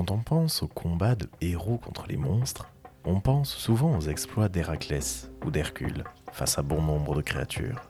Quand 0.00 0.12
on 0.12 0.18
pense 0.20 0.62
au 0.62 0.66
combat 0.66 1.14
de 1.14 1.28
héros 1.42 1.76
contre 1.76 2.06
les 2.08 2.16
monstres, 2.16 2.70
on 3.04 3.20
pense 3.20 3.50
souvent 3.50 3.98
aux 3.98 4.08
exploits 4.08 4.48
d'Héraclès 4.48 5.30
ou 5.44 5.50
d'Hercule 5.50 6.04
face 6.32 6.58
à 6.58 6.62
bon 6.62 6.80
nombre 6.80 7.14
de 7.14 7.20
créatures. 7.20 7.82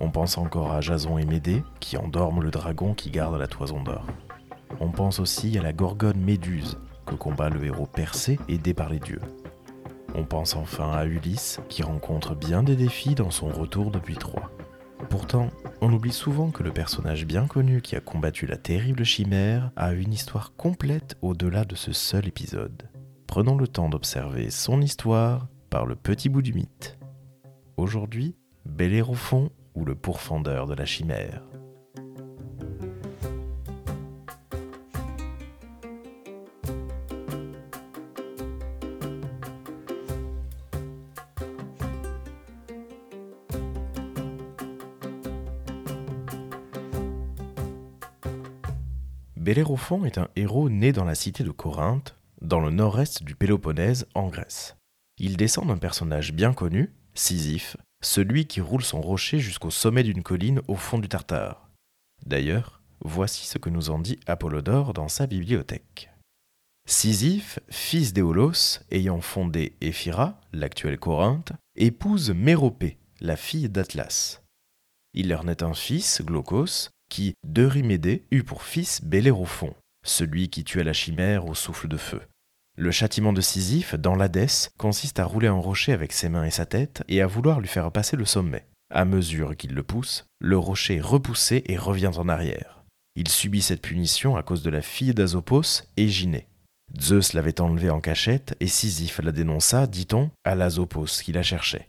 On 0.00 0.10
pense 0.10 0.36
encore 0.36 0.72
à 0.72 0.80
Jason 0.80 1.16
et 1.16 1.24
Médée 1.24 1.62
qui 1.78 1.96
endorment 1.96 2.42
le 2.42 2.50
dragon 2.50 2.92
qui 2.92 3.12
garde 3.12 3.38
la 3.38 3.46
toison 3.46 3.80
d'or. 3.84 4.04
On 4.80 4.88
pense 4.88 5.20
aussi 5.20 5.56
à 5.56 5.62
la 5.62 5.72
gorgone 5.72 6.18
Méduse 6.18 6.76
que 7.06 7.14
combat 7.14 7.50
le 7.50 7.64
héros 7.64 7.86
Persée 7.86 8.40
aidé 8.48 8.74
par 8.74 8.88
les 8.88 8.98
dieux. 8.98 9.22
On 10.16 10.24
pense 10.24 10.56
enfin 10.56 10.90
à 10.90 11.04
Ulysse 11.04 11.60
qui 11.68 11.84
rencontre 11.84 12.34
bien 12.34 12.64
des 12.64 12.74
défis 12.74 13.14
dans 13.14 13.30
son 13.30 13.46
retour 13.46 13.92
depuis 13.92 14.16
Troie. 14.16 14.50
Pourtant, 15.08 15.50
on 15.88 15.92
oublie 15.94 16.12
souvent 16.12 16.50
que 16.50 16.62
le 16.62 16.70
personnage 16.70 17.24
bien 17.24 17.46
connu 17.46 17.80
qui 17.80 17.96
a 17.96 18.00
combattu 18.00 18.44
la 18.44 18.58
terrible 18.58 19.04
chimère 19.04 19.70
a 19.74 19.94
une 19.94 20.12
histoire 20.12 20.54
complète 20.54 21.16
au-delà 21.22 21.64
de 21.64 21.74
ce 21.74 21.94
seul 21.94 22.28
épisode. 22.28 22.90
Prenons 23.26 23.56
le 23.56 23.66
temps 23.66 23.88
d'observer 23.88 24.50
son 24.50 24.82
histoire 24.82 25.48
par 25.70 25.86
le 25.86 25.96
petit 25.96 26.28
bout 26.28 26.42
du 26.42 26.52
mythe. 26.52 26.98
Aujourd'hui, 27.78 28.36
Bellérophon 28.66 29.48
ou 29.74 29.86
le 29.86 29.94
pourfendeur 29.94 30.66
de 30.66 30.74
la 30.74 30.84
chimère. 30.84 31.42
Bellérophon 49.48 50.04
est 50.04 50.18
un 50.18 50.28
héros 50.36 50.68
né 50.68 50.92
dans 50.92 51.06
la 51.06 51.14
cité 51.14 51.42
de 51.42 51.50
Corinthe, 51.50 52.14
dans 52.42 52.60
le 52.60 52.68
nord-est 52.68 53.22
du 53.22 53.34
Péloponnèse 53.34 54.06
en 54.14 54.28
Grèce. 54.28 54.76
Il 55.16 55.38
descend 55.38 55.68
d'un 55.68 55.78
personnage 55.78 56.34
bien 56.34 56.52
connu, 56.52 56.92
Sisyphe, 57.14 57.78
celui 58.02 58.44
qui 58.44 58.60
roule 58.60 58.84
son 58.84 59.00
rocher 59.00 59.38
jusqu'au 59.38 59.70
sommet 59.70 60.02
d'une 60.02 60.22
colline 60.22 60.60
au 60.68 60.74
fond 60.74 60.98
du 60.98 61.08
Tartare. 61.08 61.70
D'ailleurs, 62.26 62.82
voici 63.00 63.46
ce 63.46 63.56
que 63.56 63.70
nous 63.70 63.88
en 63.88 63.98
dit 63.98 64.20
Apollodore 64.26 64.92
dans 64.92 65.08
sa 65.08 65.26
bibliothèque. 65.26 66.10
Sisyphe, 66.86 67.58
fils 67.70 68.12
d'Éolos, 68.12 68.80
ayant 68.90 69.22
fondé 69.22 69.76
Éphira, 69.80 70.38
l'actuelle 70.52 70.98
Corinthe, 70.98 71.52
épouse 71.74 72.32
Méropée, 72.32 72.98
la 73.22 73.36
fille 73.36 73.70
d'Atlas. 73.70 74.42
Il 75.14 75.30
leur 75.30 75.44
naît 75.44 75.62
un 75.62 75.72
fils, 75.72 76.20
Glaucos, 76.20 76.90
qui, 77.08 77.34
d'Eurymédée, 77.44 78.24
eut 78.30 78.44
pour 78.44 78.62
fils 78.62 79.02
Bellérophon, 79.02 79.74
celui 80.04 80.48
qui 80.48 80.64
tua 80.64 80.84
la 80.84 80.92
chimère 80.92 81.46
au 81.46 81.54
souffle 81.54 81.88
de 81.88 81.96
feu. 81.96 82.20
Le 82.76 82.92
châtiment 82.92 83.32
de 83.32 83.40
Sisyphe, 83.40 83.96
dans 83.96 84.14
l'Hadès, 84.14 84.70
consiste 84.78 85.18
à 85.18 85.24
rouler 85.24 85.48
un 85.48 85.54
rocher 85.54 85.92
avec 85.92 86.12
ses 86.12 86.28
mains 86.28 86.44
et 86.44 86.50
sa 86.50 86.64
tête 86.64 87.02
et 87.08 87.20
à 87.20 87.26
vouloir 87.26 87.60
lui 87.60 87.68
faire 87.68 87.90
passer 87.90 88.16
le 88.16 88.24
sommet. 88.24 88.66
À 88.94 89.04
mesure 89.04 89.56
qu'il 89.56 89.74
le 89.74 89.82
pousse, 89.82 90.26
le 90.38 90.56
rocher 90.56 90.96
est 90.96 91.00
repoussé 91.00 91.64
et 91.66 91.76
revient 91.76 92.12
en 92.16 92.28
arrière. 92.28 92.84
Il 93.16 93.28
subit 93.28 93.62
cette 93.62 93.82
punition 93.82 94.36
à 94.36 94.44
cause 94.44 94.62
de 94.62 94.70
la 94.70 94.80
fille 94.80 95.12
d'Azopos, 95.12 95.82
Éginée. 95.96 96.46
Zeus 97.00 97.32
l'avait 97.32 97.60
enlevé 97.60 97.90
en 97.90 98.00
cachette 98.00 98.56
et 98.60 98.68
Sisyphe 98.68 99.18
la 99.18 99.32
dénonça, 99.32 99.88
dit-on, 99.88 100.30
à 100.44 100.54
l'Azopos 100.54 101.20
qui 101.22 101.32
la 101.32 101.42
cherchait. 101.42 101.87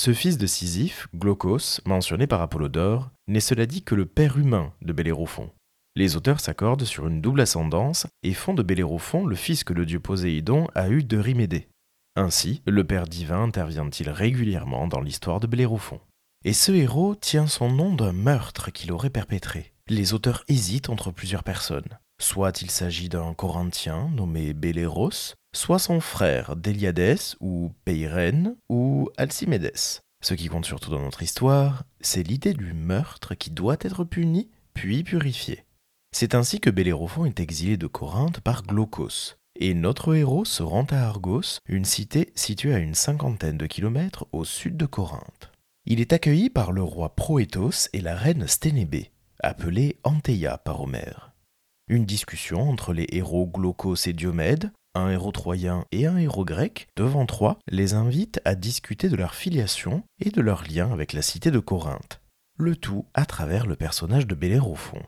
Ce 0.00 0.14
fils 0.14 0.38
de 0.38 0.46
Sisyphe, 0.46 1.08
Glaucos, 1.12 1.80
mentionné 1.84 2.28
par 2.28 2.40
Apollodore, 2.40 3.10
n'est 3.26 3.40
cela 3.40 3.66
dit 3.66 3.82
que 3.82 3.96
le 3.96 4.06
père 4.06 4.38
humain 4.38 4.72
de 4.80 4.92
Bellérophon. 4.92 5.50
Les 5.96 6.14
auteurs 6.14 6.38
s'accordent 6.38 6.84
sur 6.84 7.08
une 7.08 7.20
double 7.20 7.40
ascendance 7.40 8.06
et 8.22 8.32
font 8.32 8.54
de 8.54 8.62
Bellérophon 8.62 9.26
le 9.26 9.34
fils 9.34 9.64
que 9.64 9.72
le 9.72 9.84
dieu 9.84 9.98
Poséidon 9.98 10.68
a 10.76 10.88
eu 10.88 11.02
de 11.02 11.18
Rimédée. 11.18 11.66
Ainsi, 12.14 12.62
le 12.64 12.84
père 12.84 13.08
divin 13.08 13.42
intervient-il 13.42 14.08
régulièrement 14.08 14.86
dans 14.86 15.00
l'histoire 15.00 15.40
de 15.40 15.48
Bellérophon. 15.48 15.98
Et 16.44 16.52
ce 16.52 16.70
héros 16.70 17.16
tient 17.16 17.48
son 17.48 17.68
nom 17.68 17.92
d'un 17.92 18.12
meurtre 18.12 18.70
qu'il 18.70 18.92
aurait 18.92 19.10
perpétré. 19.10 19.72
Les 19.88 20.14
auteurs 20.14 20.44
hésitent 20.46 20.90
entre 20.90 21.10
plusieurs 21.10 21.42
personnes. 21.42 21.98
Soit 22.20 22.62
il 22.62 22.70
s'agit 22.70 23.08
d'un 23.08 23.34
Corinthien 23.34 24.10
nommé 24.14 24.52
Belléros, 24.52 25.34
soit 25.58 25.80
son 25.80 25.98
frère 25.98 26.54
Déliadès 26.54 27.34
ou 27.40 27.72
Peirène 27.84 28.54
ou 28.68 29.10
Alcimédès. 29.16 30.02
Ce 30.22 30.34
qui 30.34 30.46
compte 30.46 30.64
surtout 30.64 30.90
dans 30.90 31.02
notre 31.02 31.22
histoire, 31.24 31.82
c'est 32.00 32.22
l'idée 32.22 32.54
du 32.54 32.72
meurtre 32.72 33.34
qui 33.34 33.50
doit 33.50 33.76
être 33.80 34.04
puni 34.04 34.50
puis 34.72 35.02
purifié. 35.02 35.64
C'est 36.12 36.36
ainsi 36.36 36.60
que 36.60 36.70
Bellérophon 36.70 37.24
est 37.24 37.40
exilé 37.40 37.76
de 37.76 37.88
Corinthe 37.88 38.40
par 38.40 38.62
Glaucos, 38.62 39.34
et 39.58 39.74
notre 39.74 40.14
héros 40.14 40.44
se 40.44 40.62
rend 40.62 40.86
à 40.90 40.98
Argos, 40.98 41.58
une 41.66 41.84
cité 41.84 42.32
située 42.36 42.72
à 42.72 42.78
une 42.78 42.94
cinquantaine 42.94 43.58
de 43.58 43.66
kilomètres 43.66 44.26
au 44.30 44.44
sud 44.44 44.76
de 44.76 44.86
Corinthe. 44.86 45.50
Il 45.86 46.00
est 46.00 46.12
accueilli 46.12 46.50
par 46.50 46.70
le 46.70 46.82
roi 46.84 47.16
Proétos 47.16 47.88
et 47.92 48.00
la 48.00 48.14
reine 48.14 48.46
Sténébé, 48.46 49.10
appelée 49.40 49.98
Anteia 50.04 50.56
par 50.56 50.80
Homère. 50.80 51.32
Une 51.88 52.06
discussion 52.06 52.70
entre 52.70 52.92
les 52.92 53.06
héros 53.10 53.48
Glaucos 53.48 54.06
et 54.06 54.12
Diomède, 54.12 54.70
un 54.98 55.10
héros 55.10 55.32
troyen 55.32 55.84
et 55.92 56.06
un 56.06 56.16
héros 56.16 56.44
grec, 56.44 56.88
devant 56.96 57.26
Troie, 57.26 57.58
les 57.68 57.94
invite 57.94 58.40
à 58.44 58.54
discuter 58.54 59.08
de 59.08 59.16
leur 59.16 59.34
filiation 59.34 60.02
et 60.20 60.30
de 60.30 60.40
leur 60.40 60.64
lien 60.64 60.92
avec 60.92 61.12
la 61.12 61.22
cité 61.22 61.50
de 61.50 61.58
Corinthe. 61.58 62.20
Le 62.58 62.76
tout 62.76 63.06
à 63.14 63.24
travers 63.24 63.66
le 63.66 63.76
personnage 63.76 64.26
de 64.26 64.34
Bellérophon. 64.34 65.00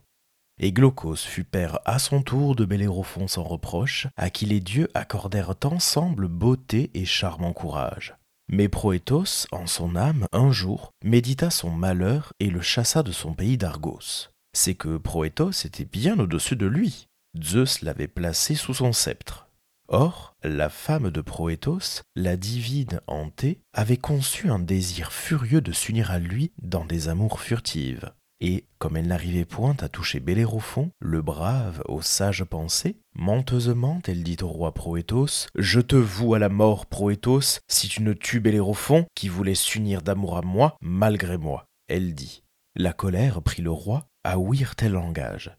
Et 0.62 0.72
Glaucos 0.72 1.16
fut 1.16 1.44
père 1.44 1.80
à 1.86 1.98
son 1.98 2.22
tour 2.22 2.54
de 2.54 2.66
Bellérophon 2.66 3.26
sans 3.28 3.42
reproche, 3.42 4.06
à 4.16 4.28
qui 4.28 4.44
les 4.44 4.60
dieux 4.60 4.88
accordèrent 4.94 5.54
ensemble 5.64 6.28
beauté 6.28 6.90
et 6.92 7.06
charmant 7.06 7.54
courage. 7.54 8.14
Mais 8.52 8.68
Proétos, 8.68 9.46
en 9.52 9.66
son 9.66 9.96
âme, 9.96 10.26
un 10.32 10.52
jour, 10.52 10.92
médita 11.02 11.50
son 11.50 11.70
malheur 11.70 12.32
et 12.40 12.50
le 12.50 12.60
chassa 12.60 13.02
de 13.02 13.12
son 13.12 13.32
pays 13.32 13.56
d'Argos. 13.56 14.28
C'est 14.52 14.74
que 14.74 14.98
Proétos 14.98 15.64
était 15.64 15.84
bien 15.84 16.18
au-dessus 16.18 16.56
de 16.56 16.66
lui. 16.66 17.06
Zeus 17.40 17.82
l'avait 17.82 18.08
placé 18.08 18.54
sous 18.54 18.74
son 18.74 18.92
sceptre. 18.92 19.49
Or, 19.92 20.36
la 20.44 20.68
femme 20.68 21.10
de 21.10 21.20
Proétos, 21.20 22.04
la 22.14 22.36
divine 22.36 23.00
Anté, 23.08 23.58
avait 23.72 23.96
conçu 23.96 24.48
un 24.48 24.60
désir 24.60 25.12
furieux 25.12 25.60
de 25.60 25.72
s'unir 25.72 26.12
à 26.12 26.20
lui 26.20 26.52
dans 26.62 26.84
des 26.84 27.08
amours 27.08 27.40
furtives. 27.40 28.12
Et, 28.40 28.66
comme 28.78 28.96
elle 28.96 29.08
n'arrivait 29.08 29.44
point 29.44 29.76
à 29.80 29.88
toucher 29.88 30.20
Bellérophon, 30.20 30.92
le 31.00 31.22
brave 31.22 31.82
aux 31.86 32.02
sages 32.02 32.44
pensées, 32.44 33.00
menteusement 33.16 34.00
elle 34.06 34.22
dit 34.22 34.36
au 34.42 34.46
roi 34.46 34.72
Proétos 34.72 35.48
Je 35.56 35.80
te 35.80 35.96
voue 35.96 36.34
à 36.34 36.38
la 36.38 36.48
mort, 36.48 36.86
Proétos, 36.86 37.58
si 37.66 37.88
tu 37.88 38.04
ne 38.04 38.12
tues 38.12 38.38
Bellérophon, 38.38 39.06
qui 39.16 39.28
voulait 39.28 39.56
s'unir 39.56 40.02
d'amour 40.02 40.36
à 40.36 40.42
moi, 40.42 40.76
malgré 40.80 41.36
moi. 41.36 41.66
Elle 41.88 42.14
dit. 42.14 42.44
La 42.76 42.92
colère 42.92 43.42
prit 43.42 43.62
le 43.62 43.72
roi 43.72 44.06
à 44.22 44.38
ouïr 44.38 44.76
tel 44.76 44.92
langage. 44.92 45.50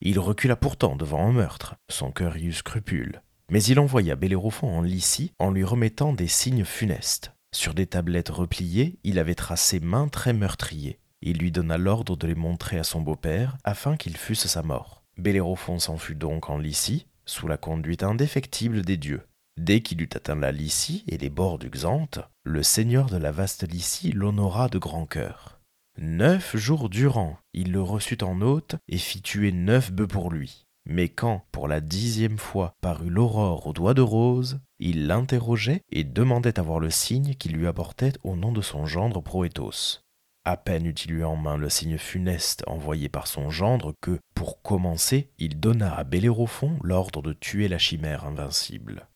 Il 0.00 0.18
recula 0.18 0.56
pourtant 0.56 0.96
devant 0.96 1.28
un 1.28 1.32
meurtre, 1.32 1.74
son 1.90 2.10
cœur 2.10 2.38
y 2.38 2.46
eut 2.46 2.52
scrupule. 2.54 3.20
Mais 3.50 3.62
il 3.62 3.78
envoya 3.78 4.16
Bellérophon 4.16 4.68
en 4.68 4.82
Lycie 4.82 5.32
en 5.38 5.50
lui 5.50 5.64
remettant 5.64 6.12
des 6.12 6.26
signes 6.26 6.64
funestes. 6.64 7.32
Sur 7.54 7.74
des 7.74 7.86
tablettes 7.86 8.28
repliées, 8.28 8.98
il 9.04 9.18
avait 9.18 9.34
tracé 9.34 9.80
mains 9.80 10.08
très 10.08 10.32
meurtriers. 10.32 10.98
Il 11.22 11.38
lui 11.38 11.52
donna 11.52 11.78
l'ordre 11.78 12.16
de 12.16 12.26
les 12.26 12.34
montrer 12.34 12.78
à 12.78 12.84
son 12.84 13.00
beau-père 13.00 13.56
afin 13.64 13.96
qu'il 13.96 14.16
fusse 14.16 14.46
sa 14.46 14.62
mort. 14.62 15.04
Bellérophon 15.16 15.78
s'en 15.78 15.96
fut 15.96 16.14
donc 16.14 16.50
en 16.50 16.58
Lycie, 16.58 17.06
sous 17.24 17.48
la 17.48 17.56
conduite 17.56 18.02
indéfectible 18.02 18.82
des 18.82 18.96
dieux. 18.96 19.22
Dès 19.56 19.80
qu'il 19.80 20.02
eut 20.02 20.10
atteint 20.14 20.34
la 20.34 20.52
Lycie 20.52 21.04
et 21.08 21.16
les 21.16 21.30
bords 21.30 21.58
du 21.58 21.70
Xanthe, 21.70 22.20
le 22.44 22.62
seigneur 22.62 23.06
de 23.06 23.16
la 23.16 23.32
vaste 23.32 23.66
Lycie 23.66 24.12
l'honora 24.12 24.68
de 24.68 24.78
grand 24.78 25.06
cœur. 25.06 25.60
Neuf 25.98 26.54
jours 26.56 26.90
durant, 26.90 27.38
il 27.54 27.72
le 27.72 27.80
reçut 27.80 28.22
en 28.22 28.42
hôte 28.42 28.76
et 28.86 28.98
fit 28.98 29.22
tuer 29.22 29.52
neuf 29.52 29.90
bœufs 29.90 30.06
pour 30.06 30.30
lui. 30.30 30.65
Mais 30.86 31.08
quand, 31.08 31.44
pour 31.50 31.66
la 31.66 31.80
dixième 31.80 32.38
fois, 32.38 32.76
parut 32.80 33.10
l'aurore 33.10 33.66
aux 33.66 33.72
doigts 33.72 33.94
de 33.94 34.02
rose, 34.02 34.60
il 34.78 35.08
l'interrogeait 35.08 35.82
et 35.90 36.04
demandait 36.04 36.60
à 36.60 36.62
voir 36.62 36.78
le 36.78 36.90
signe 36.90 37.34
qu'il 37.34 37.52
lui 37.56 37.66
apportait 37.66 38.12
au 38.22 38.36
nom 38.36 38.52
de 38.52 38.62
son 38.62 38.86
gendre 38.86 39.20
Proétos. 39.20 40.00
À 40.44 40.56
peine 40.56 40.86
eut-il 40.86 41.10
eu 41.10 41.24
en 41.24 41.34
main 41.34 41.56
le 41.56 41.68
signe 41.68 41.98
funeste 41.98 42.62
envoyé 42.68 43.08
par 43.08 43.26
son 43.26 43.50
gendre 43.50 43.94
que, 44.00 44.20
pour 44.36 44.62
commencer, 44.62 45.32
il 45.38 45.58
donna 45.58 45.92
à 45.92 46.04
Bellérophon 46.04 46.78
l'ordre 46.84 47.20
de 47.20 47.32
tuer 47.32 47.66
la 47.66 47.78
chimère 47.78 48.24
invincible. 48.24 49.08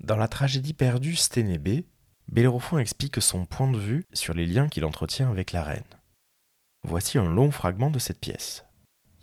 Dans 0.00 0.16
la 0.16 0.28
tragédie 0.28 0.74
perdue 0.74 1.16
Sténébé, 1.16 1.86
Bellérophon 2.30 2.76
explique 2.76 3.22
son 3.22 3.46
point 3.46 3.70
de 3.70 3.78
vue 3.78 4.04
sur 4.12 4.34
les 4.34 4.44
liens 4.44 4.68
qu'il 4.68 4.84
entretient 4.84 5.30
avec 5.30 5.52
la 5.52 5.62
reine. 5.62 5.82
Voici 6.82 7.16
un 7.16 7.24
long 7.24 7.50
fragment 7.50 7.90
de 7.90 7.98
cette 7.98 8.20
pièce. 8.20 8.67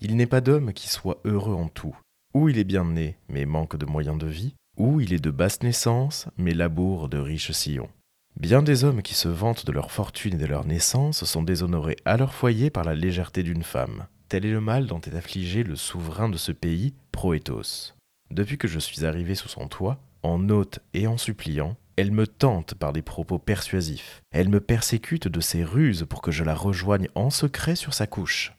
Il 0.01 0.15
n'est 0.15 0.25
pas 0.25 0.41
d'homme 0.41 0.73
qui 0.73 0.89
soit 0.89 1.19
heureux 1.25 1.55
en 1.55 1.67
tout. 1.67 1.95
Ou 2.33 2.49
il 2.49 2.57
est 2.57 2.63
bien 2.65 2.85
né, 2.85 3.17
mais 3.29 3.45
manque 3.45 3.77
de 3.77 3.85
moyens 3.85 4.17
de 4.17 4.27
vie, 4.27 4.55
ou 4.77 4.99
il 4.99 5.13
est 5.13 5.23
de 5.23 5.31
basse 5.31 5.63
naissance, 5.63 6.27
mais 6.37 6.53
laboure 6.53 7.09
de 7.09 7.17
riches 7.17 7.51
sillons. 7.51 7.89
Bien 8.39 8.61
des 8.61 8.83
hommes 8.83 9.01
qui 9.01 9.13
se 9.13 9.29
vantent 9.29 9.65
de 9.65 9.71
leur 9.71 9.91
fortune 9.91 10.33
et 10.33 10.37
de 10.37 10.45
leur 10.45 10.65
naissance 10.65 11.23
sont 11.23 11.43
déshonorés 11.43 11.95
à 12.03 12.17
leur 12.17 12.33
foyer 12.33 12.69
par 12.69 12.83
la 12.83 12.93
légèreté 12.93 13.43
d'une 13.43 13.63
femme. 13.63 14.07
tel 14.27 14.45
est 14.45 14.51
le 14.51 14.59
mal 14.59 14.87
dont 14.87 14.99
est 14.99 15.15
affligé 15.15 15.63
le 15.63 15.77
souverain 15.77 16.27
de 16.27 16.37
ce 16.37 16.51
pays, 16.51 16.93
Proétos. 17.13 17.93
Depuis 18.31 18.57
que 18.57 18.67
je 18.67 18.79
suis 18.79 19.05
arrivé 19.05 19.35
sous 19.35 19.47
son 19.47 19.67
toit, 19.67 19.99
en 20.23 20.49
hôte 20.49 20.79
et 20.93 21.07
en 21.07 21.17
suppliant, 21.17 21.77
elle 21.95 22.11
me 22.11 22.27
tente 22.27 22.73
par 22.73 22.91
des 22.91 23.01
propos 23.01 23.39
persuasifs. 23.39 24.21
Elle 24.31 24.49
me 24.49 24.59
persécute 24.59 25.29
de 25.29 25.39
ses 25.39 25.63
ruses 25.63 26.05
pour 26.09 26.21
que 26.21 26.31
je 26.31 26.43
la 26.43 26.55
rejoigne 26.55 27.07
en 27.15 27.29
secret 27.29 27.75
sur 27.75 27.93
sa 27.93 28.07
couche. 28.07 28.54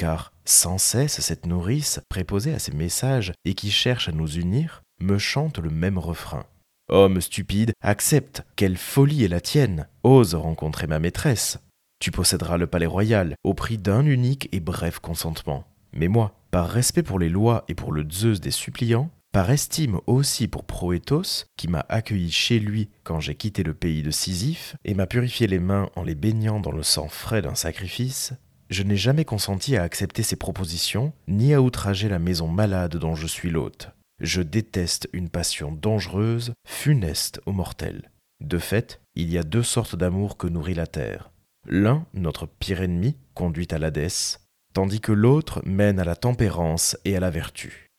Car 0.00 0.32
sans 0.46 0.78
cesse 0.78 1.20
cette 1.20 1.44
nourrice, 1.44 2.00
préposée 2.08 2.54
à 2.54 2.58
ses 2.58 2.72
messages 2.72 3.34
et 3.44 3.52
qui 3.52 3.70
cherche 3.70 4.08
à 4.08 4.12
nous 4.12 4.32
unir, 4.32 4.80
me 4.98 5.18
chante 5.18 5.58
le 5.58 5.68
même 5.68 5.98
refrain. 5.98 6.46
Homme 6.88 7.20
stupide, 7.20 7.72
accepte, 7.82 8.42
quelle 8.56 8.78
folie 8.78 9.24
est 9.24 9.28
la 9.28 9.42
tienne, 9.42 9.88
ose 10.02 10.34
rencontrer 10.34 10.86
ma 10.86 11.00
maîtresse. 11.00 11.58
Tu 11.98 12.12
posséderas 12.12 12.56
le 12.56 12.66
palais 12.66 12.86
royal 12.86 13.34
au 13.44 13.52
prix 13.52 13.76
d'un 13.76 14.06
unique 14.06 14.48
et 14.52 14.60
bref 14.60 15.00
consentement. 15.00 15.66
Mais 15.92 16.08
moi, 16.08 16.32
par 16.50 16.70
respect 16.70 17.02
pour 17.02 17.18
les 17.18 17.28
lois 17.28 17.66
et 17.68 17.74
pour 17.74 17.92
le 17.92 18.06
Zeus 18.10 18.40
des 18.40 18.52
suppliants, 18.52 19.10
par 19.32 19.50
estime 19.50 20.00
aussi 20.06 20.48
pour 20.48 20.64
Proétos, 20.64 21.44
qui 21.58 21.68
m'a 21.68 21.84
accueilli 21.90 22.30
chez 22.30 22.58
lui 22.58 22.88
quand 23.04 23.20
j'ai 23.20 23.34
quitté 23.34 23.62
le 23.62 23.74
pays 23.74 24.02
de 24.02 24.10
Sisyphe, 24.10 24.76
et 24.86 24.94
m'a 24.94 25.06
purifié 25.06 25.46
les 25.46 25.58
mains 25.58 25.90
en 25.94 26.04
les 26.04 26.14
baignant 26.14 26.58
dans 26.58 26.72
le 26.72 26.82
sang 26.82 27.08
frais 27.08 27.42
d'un 27.42 27.54
sacrifice, 27.54 28.32
je 28.70 28.84
n'ai 28.84 28.96
jamais 28.96 29.24
consenti 29.24 29.76
à 29.76 29.82
accepter 29.82 30.22
ses 30.22 30.36
propositions, 30.36 31.12
ni 31.26 31.52
à 31.52 31.60
outrager 31.60 32.08
la 32.08 32.20
maison 32.20 32.46
malade 32.46 32.96
dont 32.96 33.16
je 33.16 33.26
suis 33.26 33.50
l'hôte. 33.50 33.90
Je 34.20 34.42
déteste 34.42 35.08
une 35.12 35.28
passion 35.28 35.72
dangereuse, 35.72 36.52
funeste 36.66 37.40
aux 37.46 37.52
mortels. 37.52 38.10
De 38.40 38.58
fait, 38.58 39.00
il 39.16 39.30
y 39.30 39.38
a 39.38 39.42
deux 39.42 39.64
sortes 39.64 39.96
d'amour 39.96 40.36
que 40.36 40.46
nourrit 40.46 40.74
la 40.74 40.86
terre. 40.86 41.32
L'un, 41.66 42.06
notre 42.14 42.46
pire 42.46 42.80
ennemi, 42.80 43.16
conduit 43.34 43.68
à 43.70 43.78
l'Hadès, 43.78 44.38
tandis 44.72 45.00
que 45.00 45.12
l'autre 45.12 45.62
mène 45.66 45.98
à 45.98 46.04
la 46.04 46.16
tempérance 46.16 46.96
et 47.04 47.16
à 47.16 47.20
la 47.20 47.30
vertu. 47.30 47.90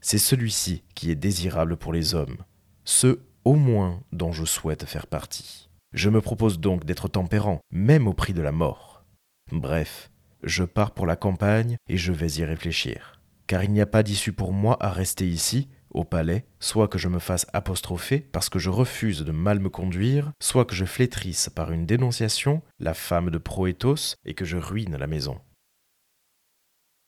C'est 0.00 0.18
celui-ci 0.18 0.82
qui 0.94 1.10
est 1.10 1.16
désirable 1.16 1.76
pour 1.76 1.92
les 1.92 2.14
hommes, 2.14 2.36
ceux 2.84 3.22
au 3.44 3.54
moins 3.54 4.02
dont 4.12 4.32
je 4.32 4.44
souhaite 4.44 4.84
faire 4.84 5.06
partie. 5.06 5.68
Je 5.94 6.10
me 6.10 6.20
propose 6.20 6.60
donc 6.60 6.84
d'être 6.84 7.08
tempérant, 7.08 7.60
même 7.70 8.06
au 8.06 8.12
prix 8.12 8.34
de 8.34 8.42
la 8.42 8.52
mort. 8.52 9.04
Bref, 9.50 10.10
je 10.42 10.64
pars 10.64 10.92
pour 10.92 11.06
la 11.06 11.16
campagne 11.16 11.76
et 11.88 11.96
je 11.96 12.12
vais 12.12 12.30
y 12.32 12.44
réfléchir, 12.44 13.20
car 13.46 13.64
il 13.64 13.72
n'y 13.72 13.80
a 13.80 13.86
pas 13.86 14.02
d'issue 14.02 14.32
pour 14.32 14.52
moi 14.52 14.76
à 14.80 14.90
rester 14.90 15.26
ici, 15.26 15.68
au 15.90 16.04
palais, 16.04 16.46
soit 16.60 16.88
que 16.88 16.98
je 16.98 17.08
me 17.08 17.18
fasse 17.18 17.46
apostropher 17.52 18.20
parce 18.20 18.48
que 18.48 18.58
je 18.58 18.70
refuse 18.70 19.24
de 19.24 19.32
mal 19.32 19.58
me 19.58 19.70
conduire, 19.70 20.32
soit 20.40 20.64
que 20.64 20.74
je 20.74 20.84
flétrisse 20.84 21.48
par 21.48 21.72
une 21.72 21.86
dénonciation 21.86 22.62
la 22.78 22.94
femme 22.94 23.30
de 23.30 23.38
Proétos 23.38 24.16
et 24.24 24.34
que 24.34 24.44
je 24.44 24.58
ruine 24.58 24.96
la 24.96 25.06
maison. 25.06 25.40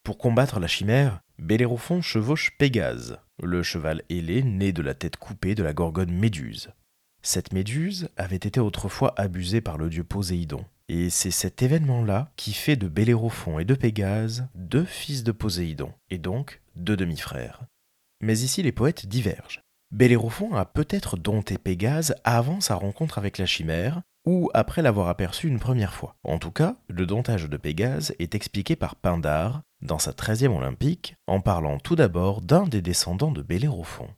Pour 0.02 0.18
combattre 0.18 0.60
la 0.60 0.66
chimère, 0.66 1.20
Bellérophon 1.38 2.00
chevauche 2.00 2.56
Pégase, 2.58 3.18
le 3.42 3.62
cheval 3.62 4.02
ailé 4.08 4.42
né 4.42 4.72
de 4.72 4.82
la 4.82 4.94
tête 4.94 5.16
coupée 5.16 5.54
de 5.54 5.62
la 5.62 5.74
gorgone 5.74 6.12
Méduse. 6.12 6.70
Cette 7.22 7.52
Méduse 7.52 8.08
avait 8.16 8.36
été 8.36 8.60
autrefois 8.60 9.12
abusée 9.18 9.60
par 9.60 9.76
le 9.76 9.90
dieu 9.90 10.04
Poséidon, 10.04 10.64
et 10.92 11.08
c'est 11.08 11.30
cet 11.30 11.62
événement-là 11.62 12.32
qui 12.34 12.52
fait 12.52 12.74
de 12.74 12.88
Bellérophon 12.88 13.60
et 13.60 13.64
de 13.64 13.76
Pégase 13.76 14.48
deux 14.56 14.84
fils 14.84 15.22
de 15.22 15.30
Poséidon, 15.30 15.92
et 16.10 16.18
donc 16.18 16.62
deux 16.74 16.96
demi-frères. 16.96 17.62
Mais 18.20 18.40
ici 18.40 18.60
les 18.64 18.72
poètes 18.72 19.06
divergent. 19.06 19.60
Bellérophon 19.92 20.52
a 20.56 20.64
peut-être 20.64 21.16
dompté 21.16 21.58
Pégase 21.58 22.16
avant 22.24 22.60
sa 22.60 22.74
rencontre 22.74 23.18
avec 23.18 23.38
la 23.38 23.46
chimère, 23.46 24.02
ou 24.26 24.50
après 24.52 24.82
l'avoir 24.82 25.06
aperçu 25.06 25.46
une 25.46 25.60
première 25.60 25.94
fois. 25.94 26.16
En 26.24 26.38
tout 26.38 26.50
cas, 26.50 26.74
le 26.88 27.06
domptage 27.06 27.48
de 27.48 27.56
Pégase 27.56 28.12
est 28.18 28.34
expliqué 28.34 28.74
par 28.74 28.96
Pindare 28.96 29.62
dans 29.82 30.00
sa 30.00 30.12
treizième 30.12 30.54
olympique, 30.54 31.14
en 31.28 31.40
parlant 31.40 31.78
tout 31.78 31.94
d'abord 31.94 32.40
d'un 32.40 32.64
des 32.64 32.82
descendants 32.82 33.32
de 33.32 33.42
Bellérophon. 33.42 34.08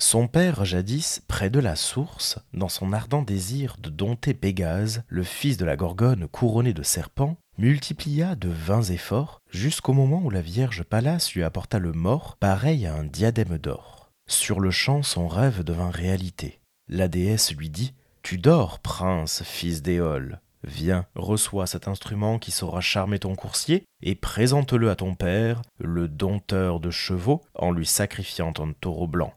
Son 0.00 0.28
père, 0.28 0.64
jadis, 0.64 1.22
près 1.26 1.50
de 1.50 1.58
la 1.58 1.74
source, 1.74 2.38
dans 2.54 2.68
son 2.68 2.92
ardent 2.92 3.22
désir 3.22 3.76
de 3.80 3.90
dompter 3.90 4.32
Pégase, 4.32 5.02
le 5.08 5.24
fils 5.24 5.56
de 5.56 5.64
la 5.64 5.74
Gorgone 5.74 6.28
couronné 6.28 6.72
de 6.72 6.84
serpents, 6.84 7.36
multiplia 7.58 8.36
de 8.36 8.48
vains 8.48 8.84
efforts 8.84 9.40
jusqu'au 9.50 9.92
moment 9.92 10.22
où 10.22 10.30
la 10.30 10.40
Vierge 10.40 10.84
Pallas 10.84 11.32
lui 11.34 11.42
apporta 11.42 11.80
le 11.80 11.90
mort 11.90 12.36
pareil 12.36 12.86
à 12.86 12.94
un 12.94 13.02
diadème 13.02 13.58
d'or. 13.58 14.12
Sur 14.28 14.60
le 14.60 14.70
champ, 14.70 15.02
son 15.02 15.26
rêve 15.26 15.64
devint 15.64 15.90
réalité. 15.90 16.60
La 16.86 17.08
déesse 17.08 17.52
lui 17.56 17.68
dit 17.68 17.92
Tu 18.22 18.38
dors, 18.38 18.78
prince, 18.78 19.42
fils 19.42 19.82
d'Éole. 19.82 20.40
Viens, 20.62 21.06
reçois 21.16 21.66
cet 21.66 21.88
instrument 21.88 22.38
qui 22.38 22.52
saura 22.52 22.80
charmer 22.80 23.18
ton 23.18 23.34
coursier, 23.34 23.84
et 24.02 24.14
présente-le 24.14 24.90
à 24.90 24.96
ton 24.96 25.16
père, 25.16 25.62
le 25.78 26.06
dompteur 26.06 26.78
de 26.78 26.90
chevaux, 26.90 27.42
en 27.56 27.72
lui 27.72 27.86
sacrifiant 27.86 28.52
un 28.58 28.72
taureau 28.72 29.08
blanc. 29.08 29.32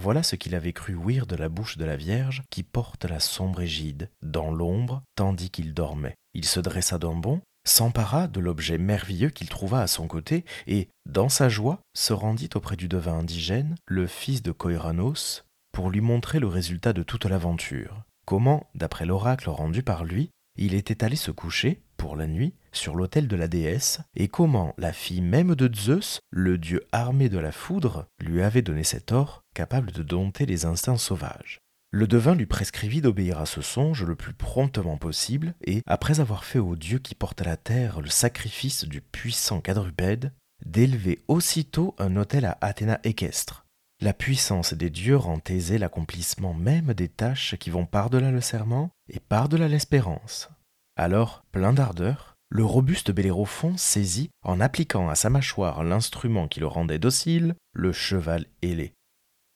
Voilà 0.00 0.22
ce 0.22 0.36
qu'il 0.36 0.54
avait 0.54 0.72
cru 0.72 0.94
ouïr 0.94 1.26
de 1.26 1.34
la 1.34 1.48
bouche 1.48 1.76
de 1.76 1.84
la 1.84 1.96
Vierge 1.96 2.44
qui 2.50 2.62
porte 2.62 3.04
la 3.04 3.18
sombre 3.18 3.62
égide, 3.62 4.10
dans 4.22 4.52
l'ombre, 4.52 5.02
tandis 5.16 5.50
qu'il 5.50 5.74
dormait. 5.74 6.14
Il 6.34 6.44
se 6.44 6.60
dressa 6.60 6.98
d'un 6.98 7.16
bond, 7.16 7.40
s'empara 7.64 8.28
de 8.28 8.38
l'objet 8.38 8.78
merveilleux 8.78 9.30
qu'il 9.30 9.48
trouva 9.48 9.80
à 9.80 9.88
son 9.88 10.06
côté, 10.06 10.44
et, 10.68 10.88
dans 11.06 11.28
sa 11.28 11.48
joie, 11.48 11.80
se 11.96 12.12
rendit 12.12 12.48
auprès 12.54 12.76
du 12.76 12.86
devin 12.86 13.18
indigène, 13.18 13.74
le 13.86 14.06
fils 14.06 14.40
de 14.40 14.52
Koiranos, 14.52 15.44
pour 15.72 15.90
lui 15.90 16.00
montrer 16.00 16.38
le 16.38 16.46
résultat 16.46 16.92
de 16.92 17.02
toute 17.02 17.24
l'aventure. 17.24 18.04
Comment, 18.24 18.70
d'après 18.76 19.04
l'oracle 19.04 19.50
rendu 19.50 19.82
par 19.82 20.04
lui, 20.04 20.30
il 20.56 20.74
était 20.74 21.02
allé 21.02 21.16
se 21.16 21.32
coucher, 21.32 21.82
pour 21.96 22.14
la 22.14 22.28
nuit, 22.28 22.54
sur 22.72 22.94
l'autel 22.94 23.26
de 23.26 23.36
la 23.36 23.48
déesse, 23.48 24.00
et 24.14 24.28
comment 24.28 24.74
la 24.78 24.92
fille 24.92 25.20
même 25.20 25.54
de 25.56 25.72
Zeus, 25.74 26.20
le 26.30 26.56
dieu 26.56 26.86
armé 26.92 27.28
de 27.28 27.38
la 27.38 27.52
foudre, 27.52 28.06
lui 28.20 28.42
avait 28.42 28.62
donné 28.62 28.84
cet 28.84 29.10
or 29.10 29.42
capable 29.58 29.90
de 29.90 30.04
dompter 30.04 30.46
les 30.46 30.66
instincts 30.66 30.98
sauvages. 30.98 31.58
Le 31.90 32.06
devin 32.06 32.36
lui 32.36 32.46
prescrivit 32.46 33.00
d'obéir 33.00 33.40
à 33.40 33.46
ce 33.46 33.60
songe 33.60 34.04
le 34.04 34.14
plus 34.14 34.32
promptement 34.32 34.98
possible, 34.98 35.52
et, 35.64 35.82
après 35.84 36.20
avoir 36.20 36.44
fait 36.44 36.60
au 36.60 36.76
dieu 36.76 37.00
qui 37.00 37.16
porte 37.16 37.40
à 37.40 37.44
la 37.44 37.56
terre 37.56 38.00
le 38.00 38.08
sacrifice 38.08 38.84
du 38.84 39.00
puissant 39.00 39.60
quadrupède, 39.60 40.32
d'élever 40.64 41.24
aussitôt 41.26 41.96
un 41.98 42.14
autel 42.14 42.44
à 42.44 42.56
Athéna 42.60 43.00
équestre. 43.02 43.66
La 44.00 44.12
puissance 44.12 44.74
des 44.74 44.90
dieux 44.90 45.16
rend 45.16 45.40
aisé 45.48 45.76
l'accomplissement 45.76 46.54
même 46.54 46.94
des 46.94 47.08
tâches 47.08 47.56
qui 47.56 47.70
vont 47.70 47.84
par-delà 47.84 48.30
le 48.30 48.40
serment 48.40 48.90
et 49.08 49.18
par-delà 49.18 49.66
l'espérance. 49.66 50.50
Alors, 50.94 51.42
plein 51.50 51.72
d'ardeur, 51.72 52.36
le 52.48 52.64
robuste 52.64 53.10
Bellérophon 53.10 53.76
saisit, 53.76 54.30
en 54.44 54.60
appliquant 54.60 55.08
à 55.08 55.16
sa 55.16 55.30
mâchoire 55.30 55.82
l'instrument 55.82 56.46
qui 56.46 56.60
le 56.60 56.68
rendait 56.68 57.00
docile, 57.00 57.56
le 57.72 57.92
cheval 57.92 58.46
ailé. 58.62 58.94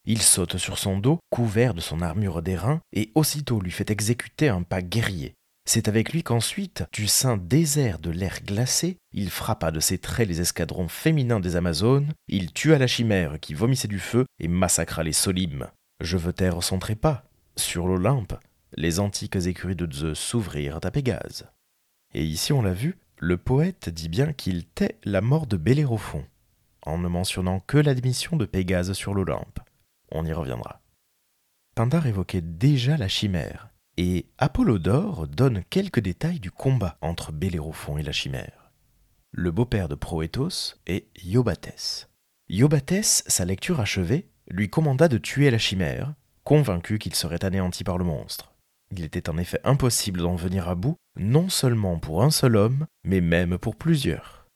Il 0.04 0.20
saute 0.20 0.56
sur 0.56 0.78
son 0.78 0.98
dos, 0.98 1.20
couvert 1.30 1.74
de 1.74 1.80
son 1.80 2.02
armure 2.02 2.42
d'airain, 2.42 2.80
et 2.92 3.10
aussitôt 3.14 3.60
lui 3.60 3.70
fait 3.70 3.90
exécuter 3.90 4.48
un 4.48 4.62
pas 4.62 4.82
guerrier. 4.82 5.34
C'est 5.64 5.86
avec 5.86 6.12
lui 6.12 6.24
qu'ensuite, 6.24 6.84
du 6.92 7.06
sein 7.06 7.36
désert 7.36 8.00
de 8.00 8.10
l'air 8.10 8.40
glacé, 8.44 8.96
il 9.12 9.30
frappa 9.30 9.70
de 9.70 9.78
ses 9.78 9.98
traits 9.98 10.28
les 10.28 10.40
escadrons 10.40 10.88
féminins 10.88 11.38
des 11.38 11.54
Amazones, 11.54 12.12
il 12.26 12.52
tua 12.52 12.78
la 12.78 12.88
chimère 12.88 13.38
qui 13.38 13.54
vomissait 13.54 13.86
du 13.86 14.00
feu 14.00 14.26
et 14.40 14.48
massacra 14.48 15.04
les 15.04 15.12
Solimes. 15.12 15.68
Je 16.00 16.16
veux 16.16 16.32
taire 16.32 16.62
son 16.62 16.80
trépas. 16.80 17.22
Sur 17.54 17.86
l'Olympe, 17.86 18.34
les 18.76 18.98
antiques 18.98 19.36
écuries 19.36 19.76
de 19.76 19.90
Zeus 19.92 20.18
s'ouvrirent 20.18 20.80
à 20.82 20.90
Pégase. 20.90 21.46
Et 22.12 22.24
ici 22.24 22.52
on 22.52 22.62
l'a 22.62 22.72
vu, 22.72 22.98
le 23.18 23.36
poète 23.36 23.88
dit 23.88 24.08
bien 24.08 24.32
qu'il 24.32 24.64
tait 24.64 24.98
la 25.04 25.20
mort 25.20 25.46
de 25.46 25.56
Bellérophon, 25.56 26.24
en 26.84 26.98
ne 26.98 27.08
mentionnant 27.08 27.60
que 27.60 27.78
l'admission 27.78 28.36
de 28.36 28.46
Pégase 28.46 28.94
sur 28.94 29.14
l'Olympe. 29.14 29.60
On 30.12 30.24
y 30.24 30.32
reviendra. 30.32 30.80
Pindare 31.74 32.06
évoquait 32.06 32.42
déjà 32.42 32.96
la 32.96 33.08
chimère, 33.08 33.70
et 33.96 34.26
Apollodore 34.38 35.26
donne 35.26 35.64
quelques 35.64 36.00
détails 36.00 36.40
du 36.40 36.50
combat 36.50 36.98
entre 37.00 37.32
Bellérophon 37.32 37.98
et 37.98 38.02
la 38.02 38.12
chimère. 38.12 38.72
Le 39.30 39.50
beau-père 39.50 39.88
de 39.88 39.94
Proétos 39.94 40.76
est 40.86 41.06
Iobates. 41.24 42.10
Iobates, 42.50 43.24
sa 43.26 43.46
lecture 43.46 43.80
achevée, 43.80 44.28
lui 44.48 44.68
commanda 44.68 45.08
de 45.08 45.16
tuer 45.16 45.50
la 45.50 45.58
chimère, 45.58 46.14
convaincu 46.44 46.98
qu'il 46.98 47.14
serait 47.14 47.44
anéanti 47.44 47.84
par 47.84 47.96
le 47.96 48.04
monstre. 48.04 48.52
Il 48.90 49.04
était 49.04 49.30
en 49.30 49.38
effet 49.38 49.60
impossible 49.64 50.20
d'en 50.20 50.36
venir 50.36 50.68
à 50.68 50.74
bout, 50.74 50.96
non 51.16 51.48
seulement 51.48 51.98
pour 51.98 52.22
un 52.22 52.30
seul 52.30 52.56
homme, 52.56 52.86
mais 53.04 53.22
même 53.22 53.56
pour 53.56 53.76
plusieurs. 53.76 54.46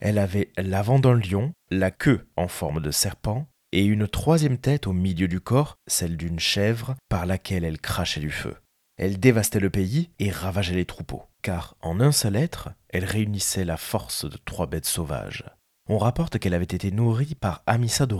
Elle 0.00 0.18
avait 0.18 0.50
l'avant 0.58 0.98
d'un 0.98 1.14
lion, 1.14 1.52
la 1.70 1.90
queue 1.90 2.26
en 2.36 2.48
forme 2.48 2.80
de 2.80 2.90
serpent, 2.90 3.48
et 3.72 3.84
une 3.84 4.08
troisième 4.08 4.58
tête 4.58 4.86
au 4.86 4.92
milieu 4.92 5.28
du 5.28 5.40
corps, 5.40 5.76
celle 5.86 6.16
d'une 6.16 6.40
chèvre, 6.40 6.96
par 7.08 7.26
laquelle 7.26 7.64
elle 7.64 7.80
crachait 7.80 8.20
du 8.20 8.30
feu. 8.30 8.56
Elle 8.96 9.18
dévastait 9.18 9.60
le 9.60 9.70
pays 9.70 10.10
et 10.18 10.30
ravageait 10.30 10.74
les 10.74 10.84
troupeaux, 10.84 11.24
car 11.42 11.76
en 11.80 12.00
un 12.00 12.12
seul 12.12 12.36
être, 12.36 12.70
elle 12.90 13.04
réunissait 13.04 13.64
la 13.64 13.76
force 13.76 14.24
de 14.28 14.36
trois 14.44 14.66
bêtes 14.66 14.86
sauvages. 14.86 15.44
On 15.88 15.98
rapporte 15.98 16.38
qu'elle 16.38 16.54
avait 16.54 16.64
été 16.64 16.90
nourrie 16.90 17.34
par 17.34 17.62
Amissa 17.66 18.06
de 18.06 18.16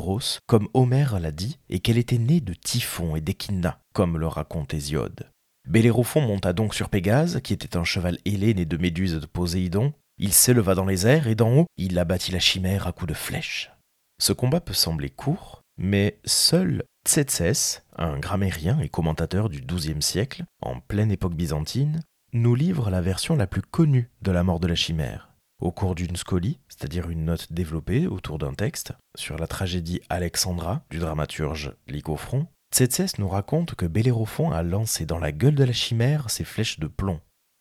comme 0.47 0.69
Homère 0.75 1.21
l'a 1.21 1.30
dit, 1.30 1.59
et 1.69 1.80
qu'elle 1.80 1.99
était 1.99 2.19
née 2.19 2.40
de 2.40 2.54
Typhon 2.54 3.14
et 3.14 3.21
d'Echidna, 3.21 3.80
comme 3.92 4.19
le 4.19 4.26
raconte 4.26 4.75
Hésiode. 4.75 5.30
Bellérophon 5.69 6.23
monta 6.23 6.52
donc 6.52 6.75
sur 6.75 6.88
Pégase, 6.88 7.40
qui 7.42 7.52
était 7.52 7.76
un 7.76 7.85
cheval 7.85 8.19
ailé 8.25 8.54
né 8.54 8.64
de 8.64 8.76
Méduse 8.76 9.21
de 9.21 9.26
Poséidon. 9.26 9.92
Il 10.19 10.33
s'éleva 10.33 10.75
dans 10.75 10.87
les 10.87 11.07
airs 11.07 11.28
et 11.28 11.35
d'en 11.35 11.59
haut, 11.59 11.66
il 11.76 11.99
abattit 11.99 12.33
la 12.33 12.40
chimère 12.40 12.87
à 12.87 12.92
coups 12.92 13.11
de 13.11 13.14
flèche. 13.14 13.71
Ce 14.20 14.34
combat 14.34 14.60
peut 14.60 14.74
sembler 14.74 15.08
court, 15.08 15.62
mais 15.78 16.20
seul 16.26 16.84
Tsetses, 17.06 17.82
un 17.96 18.18
grammairien 18.18 18.78
et 18.80 18.90
commentateur 18.90 19.48
du 19.48 19.62
XIIe 19.62 20.02
siècle, 20.02 20.44
en 20.60 20.78
pleine 20.78 21.10
époque 21.10 21.34
byzantine, 21.34 22.02
nous 22.34 22.54
livre 22.54 22.90
la 22.90 23.00
version 23.00 23.34
la 23.34 23.46
plus 23.46 23.62
connue 23.62 24.10
de 24.20 24.30
la 24.30 24.44
mort 24.44 24.60
de 24.60 24.66
la 24.66 24.74
chimère. 24.74 25.30
Au 25.58 25.72
cours 25.72 25.94
d'une 25.94 26.16
scolie, 26.16 26.60
c'est-à-dire 26.68 27.08
une 27.08 27.24
note 27.24 27.50
développée 27.50 28.06
autour 28.06 28.38
d'un 28.38 28.52
texte, 28.52 28.92
sur 29.16 29.38
la 29.38 29.46
tragédie 29.46 30.02
Alexandra 30.10 30.82
du 30.90 30.98
dramaturge 30.98 31.72
Lycophron, 31.88 32.46
Tsetses 32.74 33.18
nous 33.18 33.28
raconte 33.28 33.74
que 33.74 33.86
Bellérophon 33.86 34.52
a 34.52 34.62
lancé 34.62 35.06
dans 35.06 35.18
la 35.18 35.32
gueule 35.32 35.54
de 35.54 35.64
la 35.64 35.72
chimère 35.72 36.28
ses 36.28 36.44
flèches 36.44 36.78
de 36.78 36.88
plomb. 36.88 37.20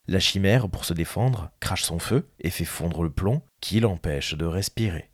La 0.09 0.19
chimère, 0.19 0.69
pour 0.69 0.83
se 0.83 0.93
défendre, 0.93 1.51
crache 1.61 1.83
son 1.83 1.99
feu 1.99 2.27
et 2.41 2.49
fait 2.49 2.65
fondre 2.65 3.01
le 3.01 3.11
plomb 3.11 3.43
qui 3.61 3.79
l'empêche 3.79 4.35
de 4.35 4.45
respirer. 4.45 5.08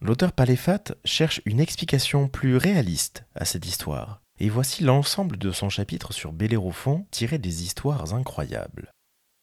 L'auteur 0.00 0.32
Paléphate 0.32 0.96
cherche 1.04 1.40
une 1.44 1.58
explication 1.58 2.28
plus 2.28 2.56
réaliste 2.56 3.24
à 3.34 3.44
cette 3.44 3.66
histoire, 3.66 4.22
et 4.38 4.48
voici 4.48 4.84
l'ensemble 4.84 5.36
de 5.36 5.50
son 5.50 5.68
chapitre 5.68 6.12
sur 6.12 6.32
Bellérophon 6.32 7.04
tiré 7.10 7.38
des 7.38 7.64
histoires 7.64 8.14
incroyables. 8.14 8.92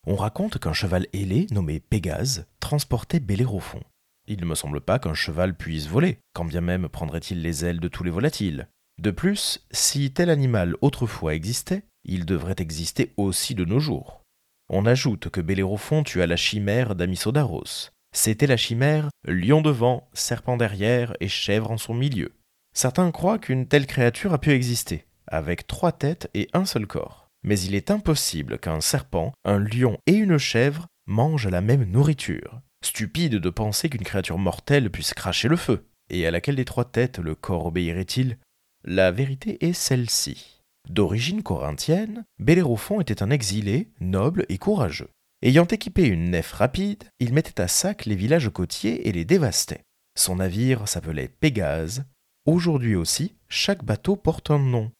On 0.08 0.16
raconte 0.16 0.58
qu'un 0.58 0.72
cheval 0.72 1.08
ailé 1.12 1.48
nommé 1.52 1.82
Pégase 1.82 2.46
transportait 2.62 3.20
Bellérophon. 3.20 3.82
Il 4.28 4.40
ne 4.40 4.46
me 4.46 4.56
semble 4.56 4.80
pas 4.80 4.98
qu'un 4.98 5.14
cheval 5.14 5.58
puisse 5.58 5.88
voler, 5.88 6.20
quand 6.34 6.46
bien 6.46 6.62
même 6.62 6.88
prendrait-il 6.88 7.42
les 7.42 7.66
ailes 7.66 7.82
de 7.82 7.90
tous 7.90 8.06
les 8.06 8.12
volatiles. 8.12 8.70
De 8.98 9.12
plus, 9.12 9.66
si 9.72 10.12
tel 10.12 10.30
animal 10.30 10.76
autrefois 10.82 11.36
existait, 11.36 11.84
il 12.06 12.26
devrait 12.26 12.56
exister 12.60 13.14
aussi 13.18 13.56
de 13.56 13.66
nos 13.66 13.80
jours. 13.80 14.22
On 14.70 14.86
ajoute 14.86 15.30
que 15.30 15.42
Bellérophon 15.42 16.04
tua 16.04 16.28
la 16.28 16.38
chimère 16.38 16.96
d'Amisodaros. 16.96 17.92
C'était 18.16 18.48
la 18.48 18.56
chimère 18.56 19.10
lion 19.26 19.62
devant, 19.62 20.08
serpent 20.14 20.56
derrière 20.56 21.14
et 21.20 21.28
chèvre 21.28 21.70
en 21.70 21.78
son 21.78 21.94
milieu. 21.94 22.32
Certains 22.74 23.12
croient 23.12 23.40
qu'une 23.40 23.68
telle 23.68 23.86
créature 23.86 24.34
a 24.34 24.38
pu 24.40 24.52
exister, 24.52 25.06
avec 25.28 25.68
trois 25.68 25.92
têtes 25.92 26.30
et 26.34 26.48
un 26.54 26.64
seul 26.64 26.88
corps. 26.88 27.28
Mais 27.44 27.60
il 27.60 27.76
est 27.76 27.92
impossible 27.92 28.58
qu'un 28.58 28.80
serpent, 28.80 29.34
un 29.44 29.60
lion 29.60 29.98
et 30.08 30.14
une 30.14 30.38
chèvre 30.38 30.88
mangent 31.06 31.50
la 31.50 31.60
même 31.60 31.84
nourriture. 31.84 32.62
Stupide 32.84 33.36
de 33.36 33.50
penser 33.50 33.90
qu'une 33.90 34.04
créature 34.04 34.38
mortelle 34.38 34.90
puisse 34.90 35.14
cracher 35.14 35.50
le 35.50 35.58
feu. 35.58 35.86
Et 36.10 36.26
à 36.26 36.32
laquelle 36.32 36.56
des 36.56 36.66
trois 36.66 36.86
têtes 36.86 37.20
le 37.20 37.36
corps 37.36 37.66
obéirait-il? 37.66 38.38
La 38.86 39.12
vérité 39.12 39.58
est 39.66 39.74
celle-ci. 39.74 40.62
D'origine 40.90 41.44
corinthienne, 41.44 42.24
Bellérophon 42.40 43.02
était 43.02 43.24
un 43.24 43.30
exilé, 43.30 43.90
noble 44.00 44.46
et 44.48 44.58
courageux. 44.58 45.10
Ayant 45.46 45.66
équipé 45.66 46.08
une 46.08 46.32
nef 46.32 46.54
rapide, 46.54 47.04
il 47.20 47.32
mettait 47.32 47.62
à 47.62 47.68
sac 47.68 48.06
les 48.06 48.16
villages 48.16 48.50
côtiers 48.50 49.08
et 49.08 49.12
les 49.12 49.26
dévastait. 49.26 49.84
Son 50.18 50.38
navire 50.38 50.88
s'appelait 50.88 51.28
Pégase. 51.28 52.04
Aujourd'hui 52.48 52.96
aussi, 52.96 53.36
chaque 53.48 53.84
bateau 53.84 54.16
porte 54.16 54.50
un 54.50 54.58
nom. 54.58 54.92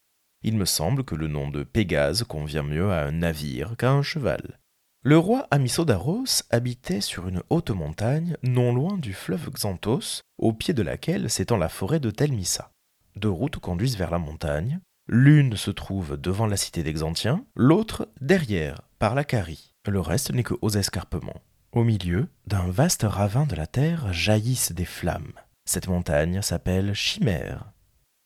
Il 0.44 0.56
me 0.56 0.66
semble 0.66 1.04
que 1.04 1.16
le 1.16 1.28
nom 1.28 1.50
de 1.50 1.64
Pégase 1.64 2.26
convient 2.26 2.62
mieux 2.62 2.92
à 2.92 3.06
un 3.06 3.12
navire 3.12 3.74
qu'à 3.76 3.90
un 3.90 4.04
cheval. 4.04 4.60
Le 5.02 5.18
roi 5.18 5.48
Amisodaros 5.50 6.44
habitait 6.52 7.02
sur 7.02 7.28
une 7.28 7.42
haute 7.50 7.72
montagne 7.72 8.38
non 8.44 8.72
loin 8.72 9.00
du 9.00 9.14
fleuve 9.14 9.50
Xanthos, 9.50 10.22
au 10.38 10.54
pied 10.54 10.76
de 10.76 10.84
laquelle 10.84 11.32
s'étend 11.32 11.58
la 11.58 11.70
forêt 11.70 12.00
de 12.00 12.12
Telmissa. 12.12 12.70
Deux 13.16 13.32
routes 13.32 13.58
conduisent 13.58 13.98
vers 13.98 14.12
la 14.12 14.20
montagne, 14.20 14.80
L'une 15.08 15.56
se 15.56 15.70
trouve 15.70 16.18
devant 16.18 16.48
la 16.48 16.58
cité 16.58 16.82
d'Exantien, 16.82 17.46
l'autre 17.56 18.10
derrière, 18.22 18.82
par 18.98 19.14
la 19.14 19.24
Carie. 19.24 19.75
Le 19.88 20.00
reste 20.00 20.34
n'est 20.34 20.44
que 20.44 20.56
aux 20.62 20.70
escarpements. 20.70 21.42
Au 21.72 21.84
milieu, 21.84 22.28
d'un 22.48 22.70
vaste 22.70 23.06
ravin 23.08 23.46
de 23.46 23.56
la 23.56 23.68
terre 23.68 24.12
jaillissent 24.14 24.72
des 24.72 24.86
flammes. 24.86 25.34
Cette 25.66 25.88
montagne 25.88 26.42
s'appelle 26.42 26.94
Chimère. 26.94 27.72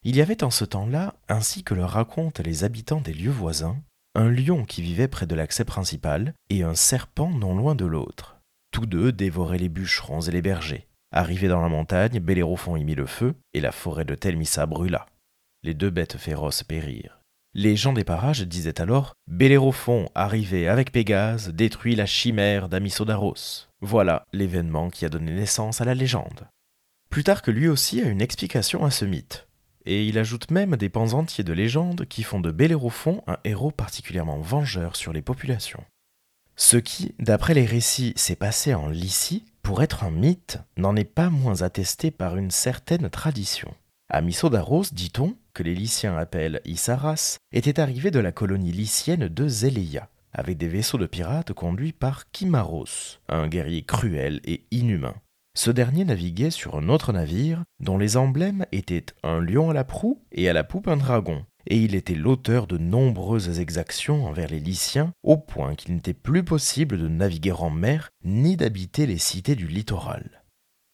Il 0.04 0.16
y 0.16 0.22
avait 0.22 0.44
en 0.44 0.52
ce 0.52 0.66
temps-là, 0.66 1.16
ainsi 1.28 1.64
que 1.64 1.74
le 1.74 1.86
racontent 1.86 2.44
les 2.44 2.64
habitants 2.64 3.02
des 3.02 3.14
lieux 3.14 3.32
voisins, 3.32 3.78
un 4.16 4.30
lion 4.30 4.66
qui 4.66 4.82
vivait 4.82 5.08
près 5.08 5.28
de 5.28 5.36
l'accès 5.36 5.66
principal 5.66 6.34
et 6.50 6.64
un 6.64 6.76
serpent 6.76 7.30
non 7.30 7.56
loin 7.56 7.76
de 7.76 7.86
l'autre. 7.86 8.40
Tous 8.72 8.86
deux 8.86 9.12
dévoraient 9.12 9.58
les 9.58 9.70
bûcherons 9.70 10.22
et 10.22 10.32
les 10.32 10.42
bergers. 10.42 10.88
Arrivé 11.12 11.48
dans 11.48 11.62
la 11.62 11.70
montagne, 11.70 12.20
Bellérophon 12.20 12.76
y 12.76 12.84
mit 12.84 12.96
le 12.96 13.06
feu 13.06 13.36
et 13.54 13.62
la 13.62 13.72
forêt 13.72 14.06
de 14.06 14.16
Telmissa 14.16 14.66
brûla 14.66 15.08
les 15.64 15.74
deux 15.74 15.90
bêtes 15.90 16.18
féroces 16.18 16.64
périrent. 16.64 17.19
Les 17.62 17.76
gens 17.76 17.92
des 17.92 18.06
parages 18.06 18.44
disaient 18.44 18.80
alors 18.80 19.16
Bellérophon, 19.28 20.08
arrivé 20.16 20.70
avec 20.70 20.94
Pégase, 20.94 21.50
détruit 21.50 21.94
la 21.94 22.06
chimère 22.06 22.70
d'Amisodaros. 22.70 23.68
Voilà 23.82 24.24
l'événement 24.32 24.90
qui 24.90 25.04
a 25.04 25.10
donné 25.10 25.34
naissance 25.34 25.82
à 25.82 25.84
la 25.84 25.94
légende. 25.94 26.48
Plus 27.10 27.26
tard 27.26 27.42
que 27.42 27.52
lui 27.52 27.68
aussi 27.68 28.02
a 28.02 28.08
une 28.08 28.22
explication 28.22 28.86
à 28.86 28.92
ce 28.92 29.04
mythe. 29.04 29.50
Et 29.86 30.06
il 30.06 30.18
ajoute 30.18 30.52
même 30.52 30.78
des 30.78 30.88
pans 30.88 31.12
entiers 31.12 31.44
de 31.44 31.52
légendes 31.52 32.06
qui 32.06 32.24
font 32.24 32.40
de 32.40 32.52
Bellérophon 32.52 33.24
un 33.28 33.40
héros 33.44 33.72
particulièrement 33.72 34.40
vengeur 34.40 34.96
sur 34.96 35.12
les 35.12 35.22
populations. 35.22 35.84
Ce 36.56 36.78
qui, 36.78 37.14
d'après 37.20 37.56
les 37.56 37.66
récits, 37.66 38.14
s'est 38.16 38.38
passé 38.38 38.74
en 38.74 38.88
Lycie, 38.88 39.44
pour 39.64 39.84
être 39.84 40.06
un 40.06 40.12
mythe, 40.12 40.60
n'en 40.78 40.96
est 40.96 41.04
pas 41.04 41.30
moins 41.30 41.62
attesté 41.62 42.10
par 42.10 42.38
une 42.38 42.52
certaine 42.52 43.10
tradition. 43.10 43.76
À 44.08 44.22
Misodaros, 44.22 44.86
dit-on, 44.94 45.36
que 45.60 45.64
les 45.64 45.76
Lyciens 45.76 46.16
appellent 46.16 46.62
Issaras, 46.64 47.38
était 47.52 47.82
arrivé 47.82 48.12
de 48.12 48.20
la 48.22 48.32
colonie 48.32 48.72
lycienne 48.72 49.28
de 49.28 49.48
Zéléia, 49.50 50.08
avec 50.32 50.58
des 50.58 50.70
vaisseaux 50.70 50.98
de 50.98 51.06
pirates 51.06 51.52
conduits 51.52 51.92
par 51.92 52.32
Kimaros, 52.32 53.20
un 53.28 53.50
guerrier 53.50 53.84
cruel 53.84 54.40
et 54.46 54.64
inhumain. 54.72 55.16
Ce 55.58 55.70
dernier 55.70 56.06
naviguait 56.06 56.50
sur 56.50 56.78
un 56.78 56.88
autre 56.88 57.12
navire 57.12 57.66
dont 57.82 57.98
les 57.98 58.16
emblèmes 58.16 58.66
étaient 58.72 59.08
un 59.22 59.42
lion 59.42 59.70
à 59.70 59.74
la 59.74 59.84
proue 59.84 60.24
et 60.32 60.48
à 60.48 60.54
la 60.54 60.64
poupe 60.64 60.88
un 60.88 60.96
dragon, 60.96 61.44
et 61.68 61.78
il 61.78 61.94
était 61.94 62.16
l'auteur 62.16 62.66
de 62.66 62.78
nombreuses 62.78 63.60
exactions 63.60 64.28
envers 64.28 64.48
les 64.48 64.62
Lyciens, 64.62 65.12
au 65.24 65.36
point 65.36 65.76
qu'il 65.76 65.94
n'était 65.94 66.14
plus 66.14 66.46
possible 66.46 66.98
de 66.98 67.10
naviguer 67.10 67.52
en 67.52 67.70
mer 67.70 68.12
ni 68.24 68.56
d'habiter 68.56 69.06
les 69.06 69.18
cités 69.18 69.56
du 69.56 69.68
littoral. 69.68 70.39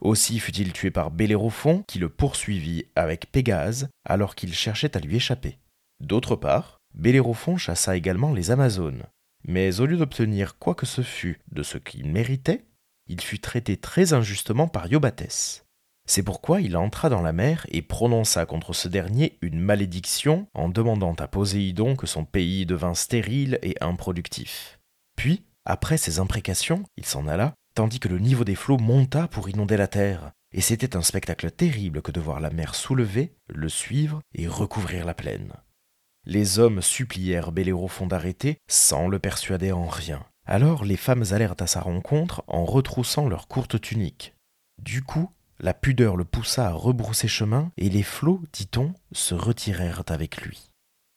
Aussi 0.02 0.40
fut-il 0.40 0.74
tué 0.74 0.92
par 0.92 1.12
Bellérophon, 1.12 1.84
qui 1.88 2.00
le 2.00 2.10
poursuivit 2.10 2.86
avec 2.96 3.32
Pégase, 3.32 3.90
alors 4.04 4.36
qu'il 4.36 4.54
cherchait 4.54 4.96
à 4.96 5.00
lui 5.00 5.16
échapper. 5.16 5.58
D'autre 6.02 6.36
part, 6.36 6.82
Bellérophon 6.94 7.58
chassa 7.58 7.96
également 7.96 8.34
les 8.34 8.52
Amazones. 8.52 9.04
Mais 9.48 9.80
au 9.80 9.86
lieu 9.86 9.98
d'obtenir 9.98 10.58
quoi 10.58 10.75
que 10.75 10.86
ce 10.86 11.02
fût 11.02 11.40
de 11.52 11.64
ce 11.64 11.78
qu'il 11.78 12.08
méritait, 12.08 12.66
il 13.08 13.22
fut 13.22 13.40
traité 13.40 13.78
très 13.78 14.14
injustement 14.14 14.68
par 14.68 14.88
Iobates. 14.88 15.66
C'est 16.08 16.24
pourquoi 16.24 16.62
il 16.62 16.78
entra 16.78 17.10
dans 17.10 17.22
la 17.22 17.34
mer 17.34 17.66
et 17.70 17.82
prononça 17.82 18.46
contre 18.46 18.74
ce 18.74 18.88
dernier 18.88 19.38
une 19.42 19.60
malédiction 19.60 20.48
en 20.54 20.70
demandant 20.70 21.16
à 21.16 21.28
Poséidon 21.28 21.96
que 21.96 22.08
son 22.08 22.25
pays 22.25 22.66
devint 22.66 22.94
stérile 22.94 23.60
et 23.64 23.75
improductif. 23.82 24.80
Puis, 25.16 25.46
après 25.66 25.98
ces 25.98 26.20
imprécations, 26.20 26.84
il 26.98 27.06
s'en 27.06 27.28
alla 27.28 27.56
tandis 27.75 28.00
que 28.00 28.08
le 28.08 28.20
niveau 28.20 28.44
des 28.44 28.55
flots 28.55 28.77
monta 28.77 29.27
pour 29.27 29.50
inonder 29.50 29.77
la 29.77 29.88
terre, 29.88 30.32
et 30.51 30.62
c'était 30.62 30.96
un 30.96 31.01
spectacle 31.01 31.51
terrible 31.51 32.01
que 32.01 32.12
de 32.12 32.22
voir 32.22 32.39
la 32.39 32.50
mer 32.50 32.74
soulever, 32.74 33.36
le 33.48 33.70
suivre 33.70 34.22
et 34.34 34.48
recouvrir 34.48 35.05
la 35.05 35.13
plaine. 35.13 35.53
Les 36.25 36.58
hommes 36.58 36.82
supplièrent 36.82 37.51
Bellérophon 37.51 38.08
d'arrêter 38.08 38.58
sans 38.67 39.08
le 39.08 39.20
persuader 39.20 39.72
en 39.72 39.88
rien. 39.88 40.25
Alors 40.46 40.86
les 40.86 40.98
femmes 40.98 41.25
allèrent 41.32 41.55
à 41.60 41.67
sa 41.67 41.82
rencontre 41.82 42.44
en 42.48 42.65
retroussant 42.65 43.27
leurs 43.27 43.48
courtes 43.48 43.79
tuniques. 43.79 44.34
Du 44.82 45.03
coup, 45.03 45.29
la 45.60 45.74
pudeur 45.74 46.15
le 46.15 46.25
poussa 46.25 46.67
à 46.67 46.72
rebrousser 46.72 47.27
chemin, 47.27 47.72
et 47.77 47.89
les 47.89 48.03
flots, 48.03 48.41
dit-on, 48.53 48.94
se 49.12 49.36
retirèrent 49.36 50.03
avec 50.08 50.41
lui. 50.41 50.72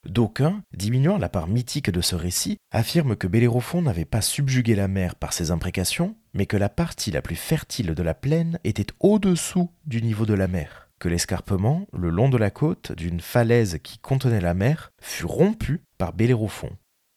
D'aucuns, 0.09 0.63
diminuant 0.75 1.19
la 1.19 1.29
part 1.29 1.49
mythique 1.49 1.91
de 1.91 2.01
ce 2.01 2.17
récit, 2.17 2.57
affirment 2.71 3.15
que 3.15 3.27
Bellérophon 3.27 3.83
n'avait 3.83 4.07
pas 4.07 4.23
subjugué 4.23 4.75
la 4.75 4.89
mer 4.89 5.15
par 5.15 5.35
ses 5.35 5.51
imprécations, 5.51 6.17
mais 6.33 6.47
que 6.47 6.57
la 6.57 6.71
partie 6.71 7.11
la 7.11 7.21
plus 7.21 7.37
fertile 7.37 7.95
de 7.95 8.03
la 8.03 8.15
plaine 8.15 8.59
était 8.65 8.87
au-dessous 9.01 9.71
du 9.85 10.01
niveau 10.01 10.25
de 10.25 10.33
la 10.33 10.49
mer, 10.49 10.89
que 10.99 11.11
l'escarpement, 11.11 11.87
le 11.93 12.09
long 12.09 12.31
de 12.31 12.39
la 12.39 12.51
côte 12.51 12.93
d'une 12.93 13.21
falaise 13.21 13.81
qui 13.83 13.99
contenait 13.99 14.41
la 14.41 14.55
mer, 14.55 14.93
fut 14.99 15.27
rompu 15.27 15.83
par 15.99 16.15
Bellérophon, 16.15 16.71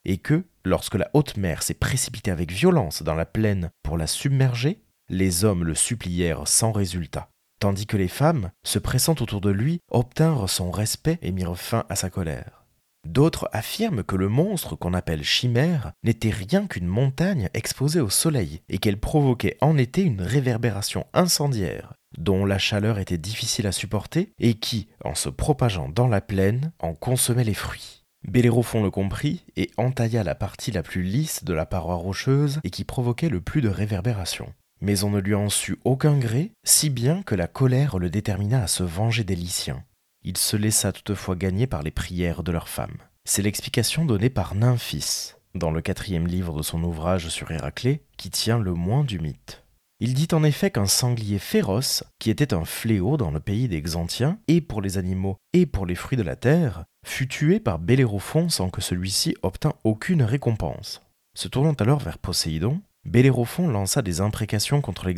et 0.03 0.17
que, 0.17 0.43
lorsque 0.65 0.95
la 0.95 1.09
haute 1.13 1.37
mer 1.37 1.63
s'est 1.63 1.73
précipitée 1.73 2.29
avec 2.31 2.51
violence 2.51 3.03
dans 3.03 3.15
la 3.15 3.25
plaine 3.25 3.69
pour 3.83 3.97
la 3.97 4.05
submerger, 4.05 4.83
les 5.07 5.45
hommes 5.45 5.63
le 5.63 5.75
supplièrent 5.75 6.45
sans 6.45 6.73
résultat, 6.73 7.29
tandis 7.59 7.87
que 7.87 7.95
les 7.95 8.09
femmes, 8.09 8.51
se 8.65 8.79
pressant 8.79 9.15
autour 9.21 9.39
de 9.39 9.49
lui, 9.49 9.79
obtinrent 9.89 10.49
son 10.49 10.71
respect 10.71 11.19
et 11.21 11.31
mirent 11.31 11.57
fin 11.57 11.85
à 11.87 11.95
sa 11.95 12.09
colère. 12.09 12.60
D'autres 13.07 13.49
affirment 13.51 14.03
que 14.03 14.15
le 14.15 14.29
monstre 14.29 14.75
qu'on 14.75 14.93
appelle 14.93 15.23
chimère 15.23 15.91
n'était 16.03 16.29
rien 16.29 16.67
qu'une 16.67 16.87
montagne 16.87 17.49
exposée 17.53 17.99
au 17.99 18.09
soleil 18.09 18.61
et 18.69 18.77
qu'elle 18.77 18.99
provoquait 18.99 19.57
en 19.61 19.77
été 19.77 20.01
une 20.03 20.21
réverbération 20.21 21.05
incendiaire 21.13 21.93
dont 22.17 22.45
la 22.45 22.57
chaleur 22.57 22.99
était 22.99 23.17
difficile 23.17 23.67
à 23.67 23.71
supporter 23.71 24.33
et 24.37 24.55
qui, 24.55 24.89
en 25.03 25.15
se 25.15 25.29
propageant 25.29 25.89
dans 25.89 26.07
la 26.07 26.21
plaine, 26.21 26.71
en 26.79 26.93
consommait 26.93 27.43
les 27.43 27.53
fruits. 27.53 28.03
Bellérophon 28.27 28.83
le 28.83 28.91
comprit 28.91 29.45
et 29.55 29.71
entailla 29.77 30.23
la 30.23 30.35
partie 30.35 30.71
la 30.71 30.83
plus 30.83 31.01
lisse 31.01 31.43
de 31.43 31.53
la 31.53 31.65
paroi 31.65 31.95
rocheuse 31.95 32.59
et 32.63 32.69
qui 32.69 32.83
provoquait 32.83 33.29
le 33.29 33.41
plus 33.41 33.61
de 33.61 33.69
réverbération. 33.69 34.53
mais 34.83 35.03
on 35.03 35.11
ne 35.11 35.19
lui 35.19 35.35
en 35.35 35.49
sut 35.49 35.77
aucun 35.85 36.17
gré, 36.17 36.53
si 36.63 36.89
bien 36.89 37.21
que 37.21 37.35
la 37.35 37.47
colère 37.47 37.99
le 37.99 38.09
détermina 38.09 38.63
à 38.63 38.67
se 38.67 38.81
venger 38.81 39.23
des 39.23 39.35
Lyciens. 39.35 39.83
Il 40.23 40.37
se 40.37 40.55
laissa 40.55 40.91
toutefois 40.91 41.35
gagner 41.35 41.67
par 41.67 41.81
les 41.81 41.91
prières 41.91 42.43
de 42.43 42.51
leurs 42.51 42.69
femmes. 42.69 42.97
C'est 43.25 43.41
l'explication 43.41 44.05
donnée 44.05 44.29
par 44.29 44.55
Nymphis, 44.55 45.33
dans 45.55 45.71
le 45.71 45.81
quatrième 45.81 46.27
livre 46.27 46.57
de 46.57 46.63
son 46.63 46.83
ouvrage 46.83 47.29
sur 47.29 47.51
Héraclée, 47.51 48.03
qui 48.17 48.29
tient 48.29 48.59
le 48.59 48.73
moins 48.73 49.03
du 49.03 49.19
mythe. 49.19 49.63
Il 49.99 50.13
dit 50.15 50.27
en 50.31 50.43
effet 50.43 50.71
qu'un 50.71 50.87
sanglier 50.87 51.37
féroce, 51.37 52.03
qui 52.17 52.31
était 52.31 52.53
un 52.53 52.65
fléau 52.65 53.17
dans 53.17 53.29
le 53.29 53.39
pays 53.39 53.67
des 53.67 53.81
Xantiens, 53.81 54.39
et 54.47 54.59
pour 54.59 54.81
les 54.81 54.97
animaux 54.97 55.37
et 55.53 55.65
pour 55.65 55.85
les 55.85 55.95
fruits 55.95 56.17
de 56.17 56.23
la 56.23 56.35
terre, 56.35 56.85
fut 57.05 57.27
tué 57.27 57.59
par 57.59 57.77
Bellérophon 57.77 58.49
sans 58.49 58.69
que 58.69 58.81
celui-ci 58.81 59.35
obtint 59.43 59.73
aucune 59.83 60.23
récompense. 60.23 61.01
Se 61.35 61.47
tournant 61.47 61.73
alors 61.73 61.99
vers 61.99 62.17
Poséidon, 62.17 62.81
Bellérophon 63.05 63.67
lança 63.67 64.01
des 64.01 64.21
imprécations 64.21 64.81
contre 64.81 65.07
les 65.07 65.15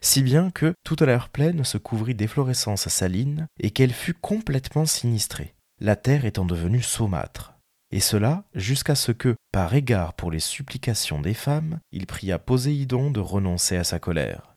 si 0.00 0.22
bien 0.22 0.50
que 0.50 0.74
toute 0.84 1.02
l'air 1.02 1.28
plaine 1.28 1.64
se 1.64 1.78
couvrit 1.78 2.14
d'efflorescences 2.14 2.88
salines 2.88 3.46
et 3.60 3.70
qu'elle 3.70 3.92
fut 3.92 4.14
complètement 4.14 4.86
sinistrée, 4.86 5.54
la 5.80 5.96
terre 5.96 6.24
étant 6.24 6.44
devenue 6.44 6.82
saumâtre 6.82 7.58
et 7.90 8.00
cela 8.00 8.44
jusqu'à 8.54 8.94
ce 8.94 9.12
que, 9.12 9.34
par 9.52 9.74
égard 9.74 10.14
pour 10.14 10.30
les 10.30 10.40
supplications 10.40 11.20
des 11.20 11.34
femmes, 11.34 11.80
il 11.92 12.06
pria 12.06 12.38
Poséidon 12.38 13.10
de 13.10 13.20
renoncer 13.20 13.76
à 13.76 13.84
sa 13.84 13.98
colère. 13.98 14.54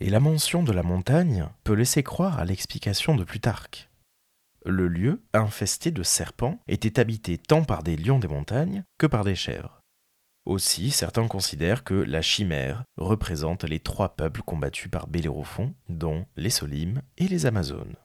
Et 0.00 0.10
la 0.10 0.20
mention 0.20 0.62
de 0.62 0.72
la 0.72 0.82
montagne 0.82 1.46
peut 1.64 1.74
laisser 1.74 2.02
croire 2.02 2.38
à 2.38 2.44
l'explication 2.44 3.14
de 3.14 3.24
Plutarque. 3.24 3.90
Le 4.64 4.88
lieu, 4.88 5.22
infesté 5.32 5.90
de 5.90 6.02
serpents, 6.02 6.60
était 6.66 6.98
habité 6.98 7.36
tant 7.36 7.64
par 7.64 7.82
des 7.82 7.96
lions 7.96 8.18
des 8.18 8.28
montagnes 8.28 8.84
que 8.98 9.06
par 9.06 9.24
des 9.24 9.34
chèvres. 9.34 9.81
Aussi, 10.44 10.90
certains 10.90 11.28
considèrent 11.28 11.84
que 11.84 11.94
la 11.94 12.22
chimère 12.22 12.82
représente 12.96 13.64
les 13.64 13.80
trois 13.80 14.16
peuples 14.16 14.42
combattus 14.42 14.90
par 14.90 15.06
Bellérophon, 15.06 15.74
dont 15.88 16.26
les 16.36 16.50
Solimes 16.50 17.02
et 17.16 17.28
les 17.28 17.46
Amazones. 17.46 17.96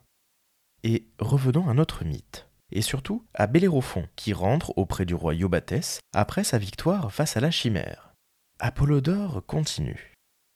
Et 0.83 1.07
revenons 1.19 1.67
à 1.67 1.73
notre 1.73 2.05
mythe 2.05 2.47
et 2.71 2.81
surtout 2.81 3.25
à 3.33 3.47
Bellérophon, 3.47 4.07
qui 4.15 4.33
rentre 4.33 4.77
auprès 4.77 5.05
du 5.05 5.15
roi 5.15 5.33
Iobates 5.33 5.99
après 6.13 6.43
sa 6.43 6.57
victoire 6.57 7.11
face 7.11 7.37
à 7.37 7.39
la 7.39 7.51
chimère. 7.51 8.13
Apollodore 8.59 9.43
continue. 9.45 10.13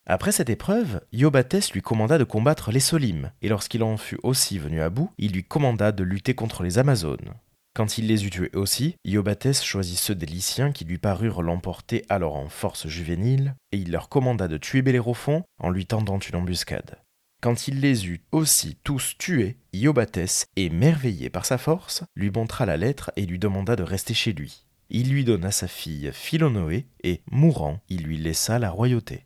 Après 0.08 0.32
cette 0.32 0.50
épreuve, 0.50 1.02
Iobates 1.14 1.72
lui 1.72 1.82
commanda 1.82 2.18
de 2.18 2.24
combattre 2.24 2.72
les 2.72 2.80
Solimes, 2.80 3.32
et 3.42 3.50
lorsqu'il 3.50 3.84
en 3.84 3.98
fut 3.98 4.20
aussi 4.24 4.58
venu 4.58 4.82
à 4.82 4.90
bout, 4.90 5.12
il 5.18 5.32
lui 5.32 5.44
commanda 5.44 5.92
de 5.92 6.04
lutter 6.04 6.34
contre 6.34 6.64
les 6.64 6.80
Amazones. 6.80 7.34
Quand 7.74 7.98
il 7.98 8.08
les 8.08 8.26
eut 8.26 8.30
tués 8.30 8.52
aussi, 8.54 8.96
Iobates 9.06 9.64
choisit 9.64 9.98
ceux 9.98 10.16
des 10.16 10.26
Lyciens 10.26 10.74
qui 10.74 10.84
lui 10.84 10.98
parurent 10.98 11.42
l'emporter 11.42 12.04
alors 12.10 12.36
en 12.36 12.50
force 12.50 12.88
juvénile, 12.88 13.56
et 13.72 13.78
il 13.78 13.92
leur 13.92 14.10
commanda 14.10 14.50
de 14.50 14.58
tuer 14.58 14.82
Bellérophon 14.82 15.44
en 15.58 15.70
lui 15.70 15.86
tendant 15.86 16.20
une 16.20 16.36
embuscade. 16.36 16.98
Quand 17.42 17.68
il 17.68 17.80
les 17.80 18.08
eut 18.08 18.24
aussi 18.32 18.78
tous 18.84 19.16
tués, 19.18 19.58
Iobates, 19.74 20.48
émerveillé 20.58 21.30
par 21.30 21.46
sa 21.46 21.58
force, 21.58 22.04
lui 22.16 22.30
montra 22.30 22.66
la 22.66 22.78
lettre 22.78 23.12
et 23.16 23.26
lui 23.26 23.40
demanda 23.40 23.76
de 23.76 23.84
rester 23.84 24.14
chez 24.14 24.34
lui. 24.34 24.66
Il 24.90 25.10
lui 25.10 25.24
donna 25.24 25.52
sa 25.52 25.70
fille 25.70 26.12
Philonoé 26.12 26.88
et, 27.04 27.22
mourant, 27.32 27.80
il 27.88 28.04
lui 28.04 28.18
laissa 28.18 28.60
la 28.60 28.70
royauté. 28.70 29.26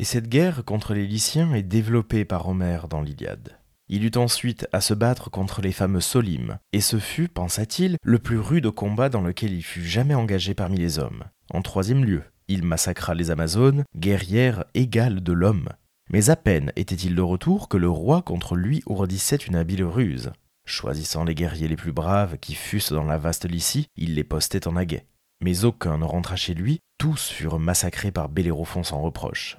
Et 0.00 0.04
cette 0.04 0.28
guerre 0.28 0.64
contre 0.64 0.92
les 0.92 1.06
Lyciens 1.06 1.54
est 1.54 1.62
développée 1.62 2.24
par 2.24 2.48
Homère 2.48 2.88
dans 2.88 3.00
l'Iliade. 3.00 3.59
Il 3.92 4.04
eut 4.04 4.16
ensuite 4.16 4.68
à 4.72 4.80
se 4.80 4.94
battre 4.94 5.30
contre 5.30 5.60
les 5.60 5.72
fameux 5.72 6.00
Solimes, 6.00 6.58
et 6.72 6.80
ce 6.80 7.00
fut, 7.00 7.26
pensa-t-il, 7.26 7.96
le 8.04 8.20
plus 8.20 8.38
rude 8.38 8.70
combat 8.70 9.08
dans 9.08 9.20
lequel 9.20 9.52
il 9.52 9.64
fut 9.64 9.84
jamais 9.84 10.14
engagé 10.14 10.54
parmi 10.54 10.78
les 10.78 11.00
hommes. 11.00 11.24
En 11.52 11.60
troisième 11.60 12.04
lieu, 12.04 12.22
il 12.46 12.62
massacra 12.62 13.16
les 13.16 13.32
Amazones, 13.32 13.82
guerrières 13.96 14.64
égales 14.74 15.24
de 15.24 15.32
l'homme, 15.32 15.70
mais 16.08 16.30
à 16.30 16.36
peine 16.36 16.72
était-il 16.76 17.16
de 17.16 17.22
retour 17.22 17.68
que 17.68 17.76
le 17.76 17.90
roi 17.90 18.22
contre 18.22 18.54
lui 18.54 18.80
ourdissait 18.86 19.34
une 19.34 19.56
habile 19.56 19.84
ruse. 19.84 20.30
Choisissant 20.66 21.24
les 21.24 21.34
guerriers 21.34 21.66
les 21.66 21.76
plus 21.76 21.92
braves 21.92 22.38
qui 22.38 22.54
fussent 22.54 22.92
dans 22.92 23.04
la 23.04 23.18
vaste 23.18 23.44
Lycie, 23.44 23.88
il 23.96 24.14
les 24.14 24.24
postait 24.24 24.68
en 24.68 24.76
aguet. 24.76 25.06
Mais 25.40 25.64
aucun 25.64 25.98
ne 25.98 26.04
rentra 26.04 26.36
chez 26.36 26.54
lui, 26.54 26.78
tous 26.98 27.28
furent 27.28 27.58
massacrés 27.58 28.12
par 28.12 28.28
Bellérophon 28.28 28.84
sans 28.84 29.00
reproche. 29.00 29.58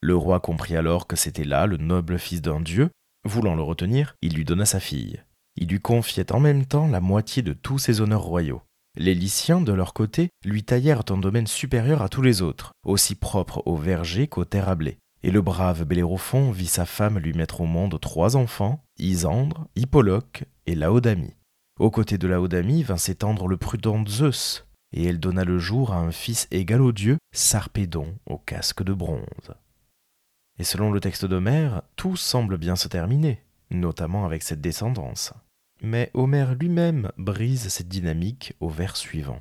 Le 0.00 0.16
roi 0.16 0.40
comprit 0.40 0.76
alors 0.76 1.06
que 1.06 1.14
c'était 1.14 1.44
là 1.44 1.66
le 1.66 1.76
noble 1.76 2.18
fils 2.18 2.42
d'un 2.42 2.60
dieu. 2.60 2.90
Voulant 3.24 3.54
le 3.54 3.62
retenir, 3.62 4.16
il 4.20 4.34
lui 4.34 4.44
donna 4.44 4.64
sa 4.64 4.80
fille. 4.80 5.22
Il 5.56 5.68
lui 5.68 5.80
confiait 5.80 6.32
en 6.32 6.40
même 6.40 6.66
temps 6.66 6.88
la 6.88 7.00
moitié 7.00 7.42
de 7.42 7.52
tous 7.52 7.78
ses 7.78 8.00
honneurs 8.00 8.22
royaux. 8.22 8.62
Les 8.96 9.14
Lyciens, 9.14 9.60
de 9.60 9.72
leur 9.72 9.94
côté, 9.94 10.30
lui 10.44 10.64
taillèrent 10.64 11.04
un 11.10 11.18
domaine 11.18 11.46
supérieur 11.46 12.02
à 12.02 12.08
tous 12.08 12.22
les 12.22 12.42
autres, 12.42 12.72
aussi 12.84 13.14
propre 13.14 13.62
aux 13.64 13.76
vergers 13.76 14.28
qu'aux 14.28 14.44
terres 14.44 14.68
à 14.68 14.74
blé. 14.74 14.98
Et 15.22 15.30
le 15.30 15.40
brave 15.40 15.84
Bellérophon 15.84 16.50
vit 16.50 16.66
sa 16.66 16.84
femme 16.84 17.18
lui 17.18 17.32
mettre 17.32 17.60
au 17.60 17.66
monde 17.66 17.98
trois 18.00 18.36
enfants, 18.36 18.82
Isandre, 18.98 19.68
Hippoloque 19.76 20.44
et 20.66 20.74
Laodamie. 20.74 21.36
Aux 21.78 21.90
côtés 21.90 22.18
de 22.18 22.26
Laodamie 22.26 22.82
vint 22.82 22.96
s'étendre 22.96 23.46
le 23.46 23.56
prudent 23.56 24.04
Zeus, 24.06 24.66
et 24.92 25.04
elle 25.04 25.20
donna 25.20 25.44
le 25.44 25.58
jour 25.58 25.92
à 25.92 25.98
un 25.98 26.10
fils 26.10 26.48
égal 26.50 26.82
aux 26.82 26.92
dieux, 26.92 27.18
Sarpédon 27.32 28.14
au 28.26 28.36
casque 28.36 28.82
de 28.82 28.92
bronze. 28.92 29.54
Et 30.58 30.64
selon 30.64 30.92
le 30.92 31.00
texte 31.00 31.24
d'Homère, 31.24 31.82
tout 31.96 32.16
semble 32.16 32.58
bien 32.58 32.76
se 32.76 32.88
terminer, 32.88 33.42
notamment 33.70 34.24
avec 34.24 34.42
cette 34.42 34.60
descendance. 34.60 35.32
Mais 35.80 36.10
Homère 36.14 36.54
lui-même 36.54 37.10
brise 37.18 37.68
cette 37.68 37.88
dynamique 37.88 38.54
au 38.60 38.68
vers 38.68 38.96
suivant. 38.96 39.40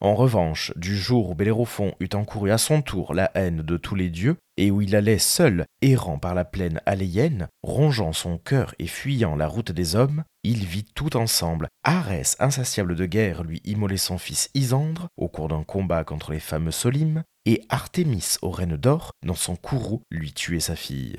En 0.00 0.14
revanche, 0.14 0.72
du 0.76 0.96
jour 0.96 1.30
où 1.30 1.34
Bellérophon 1.34 1.92
eut 1.98 2.14
encouru 2.14 2.52
à 2.52 2.58
son 2.58 2.82
tour 2.82 3.14
la 3.14 3.32
haine 3.34 3.62
de 3.62 3.76
tous 3.76 3.96
les 3.96 4.10
dieux, 4.10 4.36
et 4.56 4.70
où 4.70 4.80
il 4.80 4.94
allait 4.94 5.18
seul, 5.18 5.64
errant 5.82 6.20
par 6.20 6.34
la 6.34 6.44
plaine 6.44 6.80
aléienne, 6.86 7.48
rongeant 7.64 8.12
son 8.12 8.38
cœur 8.38 8.74
et 8.78 8.86
fuyant 8.86 9.34
la 9.34 9.48
route 9.48 9.72
des 9.72 9.96
hommes, 9.96 10.22
il 10.44 10.64
vit 10.64 10.84
tout 10.84 11.16
ensemble 11.16 11.68
Arès, 11.82 12.36
insatiable 12.38 12.94
de 12.94 13.06
guerre, 13.06 13.42
lui 13.42 13.60
immoler 13.64 13.96
son 13.96 14.18
fils 14.18 14.50
Isandre 14.54 15.08
au 15.16 15.26
cours 15.26 15.48
d'un 15.48 15.64
combat 15.64 16.04
contre 16.04 16.30
les 16.30 16.40
fameux 16.40 16.70
Solimes, 16.70 17.24
et 17.44 17.64
Artémis 17.68 18.36
aux 18.42 18.50
reines 18.50 18.76
d'or, 18.76 19.10
dans 19.26 19.34
son 19.34 19.56
courroux, 19.56 20.02
lui 20.12 20.32
tuer 20.32 20.60
sa 20.60 20.76
fille. 20.76 21.16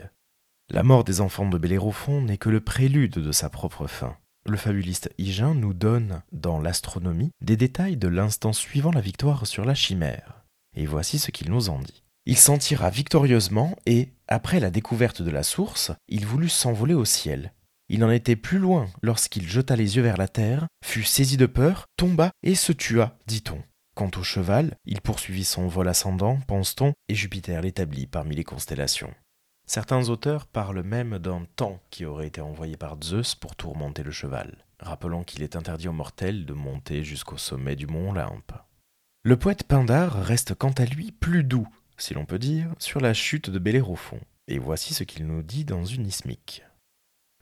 La 0.69 0.83
mort 0.83 1.03
des 1.03 1.19
enfants 1.19 1.49
de 1.49 1.57
Bellérophon 1.57 2.21
n'est 2.21 2.37
que 2.37 2.49
le 2.49 2.61
prélude 2.61 3.15
de 3.15 3.31
sa 3.31 3.49
propre 3.49 3.87
fin. 3.87 4.15
Le 4.45 4.57
fabuliste 4.57 5.11
Hygin 5.17 5.53
nous 5.53 5.73
donne, 5.73 6.21
dans 6.31 6.59
l'astronomie, 6.59 7.31
des 7.41 7.57
détails 7.57 7.97
de 7.97 8.07
l'instant 8.07 8.53
suivant 8.53 8.91
la 8.91 9.01
victoire 9.01 9.45
sur 9.45 9.65
la 9.65 9.75
chimère. 9.75 10.45
Et 10.75 10.85
voici 10.85 11.19
ce 11.19 11.31
qu'il 11.31 11.49
nous 11.49 11.69
en 11.69 11.79
dit. 11.79 12.03
Il 12.25 12.37
s'en 12.37 12.57
tira 12.57 12.89
victorieusement 12.89 13.75
et, 13.85 14.09
après 14.27 14.59
la 14.59 14.69
découverte 14.69 15.21
de 15.21 15.31
la 15.31 15.43
source, 15.43 15.91
il 16.07 16.25
voulut 16.25 16.49
s'envoler 16.49 16.93
au 16.93 17.05
ciel. 17.05 17.53
Il 17.89 18.03
en 18.03 18.11
était 18.11 18.35
plus 18.35 18.59
loin 18.59 18.87
lorsqu'il 19.01 19.47
jeta 19.47 19.75
les 19.75 19.95
yeux 19.95 20.03
vers 20.03 20.17
la 20.17 20.27
terre, 20.27 20.67
fut 20.85 21.03
saisi 21.03 21.37
de 21.37 21.47
peur, 21.47 21.85
tomba 21.97 22.31
et 22.43 22.53
se 22.55 22.71
tua, 22.71 23.17
dit-on. 23.25 23.61
Quant 23.95 24.11
au 24.15 24.23
cheval, 24.23 24.77
il 24.85 25.01
poursuivit 25.01 25.43
son 25.43 25.67
vol 25.67 25.87
ascendant, 25.87 26.39
pense-t-on, 26.47 26.93
et 27.09 27.15
Jupiter 27.15 27.61
l'établit 27.61 28.05
parmi 28.05 28.35
les 28.35 28.43
constellations. 28.43 29.13
Certains 29.69 30.09
auteurs 30.09 30.47
parlent 30.47 30.81
même 30.81 31.19
d'un 31.19 31.45
temps 31.55 31.79
qui 31.91 32.03
aurait 32.03 32.25
été 32.25 32.41
envoyé 32.41 32.75
par 32.75 32.97
Zeus 33.03 33.35
pour 33.35 33.55
tourmenter 33.55 34.01
le 34.01 34.09
cheval, 34.09 34.65
rappelant 34.79 35.23
qu'il 35.23 35.43
est 35.43 35.55
interdit 35.55 35.87
aux 35.87 35.93
mortels 35.93 36.47
de 36.47 36.53
monter 36.53 37.03
jusqu'au 37.03 37.37
sommet 37.37 37.75
du 37.75 37.85
mont 37.85 38.09
Olympe. 38.09 38.51
Le 39.21 39.37
poète 39.37 39.65
Pindare 39.65 40.23
reste 40.23 40.55
quant 40.55 40.71
à 40.71 40.85
lui 40.85 41.11
plus 41.11 41.43
doux, 41.43 41.67
si 41.99 42.15
l'on 42.15 42.25
peut 42.25 42.39
dire, 42.39 42.73
sur 42.79 42.99
la 42.99 43.13
chute 43.13 43.51
de 43.51 43.59
Bellérophon, 43.59 44.19
et 44.47 44.57
voici 44.57 44.95
ce 44.95 45.03
qu'il 45.03 45.27
nous 45.27 45.43
dit 45.43 45.65
dans 45.65 45.85
une 45.85 46.07
ismique. 46.07 46.63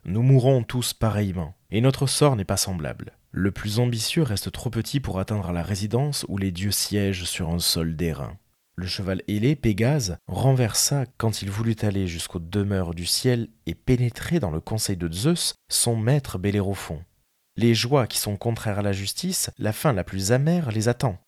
Nous 0.04 0.20
mourrons 0.20 0.64
tous 0.64 0.92
pareillement, 0.92 1.54
et 1.70 1.80
notre 1.80 2.06
sort 2.06 2.36
n'est 2.36 2.44
pas 2.44 2.58
semblable. 2.58 3.12
Le 3.30 3.52
plus 3.52 3.78
ambitieux 3.78 4.22
reste 4.22 4.52
trop 4.52 4.68
petit 4.68 5.00
pour 5.00 5.18
atteindre 5.18 5.50
la 5.52 5.62
résidence 5.62 6.26
où 6.28 6.36
les 6.36 6.52
dieux 6.52 6.72
siègent 6.72 7.24
sur 7.24 7.48
un 7.48 7.58
sol 7.58 7.96
d'airain. 7.96 8.36
Le 8.78 8.86
cheval 8.86 9.22
ailé, 9.26 9.56
Pégase, 9.56 10.18
renversa 10.28 11.04
quand 11.16 11.42
il 11.42 11.50
voulut 11.50 11.74
aller 11.82 12.06
jusqu'aux 12.06 12.38
demeures 12.38 12.94
du 12.94 13.06
ciel 13.06 13.48
et 13.66 13.74
pénétrer 13.74 14.38
dans 14.38 14.52
le 14.52 14.60
conseil 14.60 14.96
de 14.96 15.12
Zeus, 15.12 15.56
son 15.68 15.96
maître 15.96 16.38
Bellérophon. 16.38 17.02
Les 17.56 17.74
joies 17.74 18.06
qui 18.06 18.18
sont 18.18 18.36
contraires 18.36 18.78
à 18.78 18.82
la 18.82 18.92
justice, 18.92 19.50
la 19.58 19.72
fin 19.72 19.92
la 19.92 20.04
plus 20.04 20.30
amère 20.30 20.70
les 20.70 20.86
attend. 20.88 21.18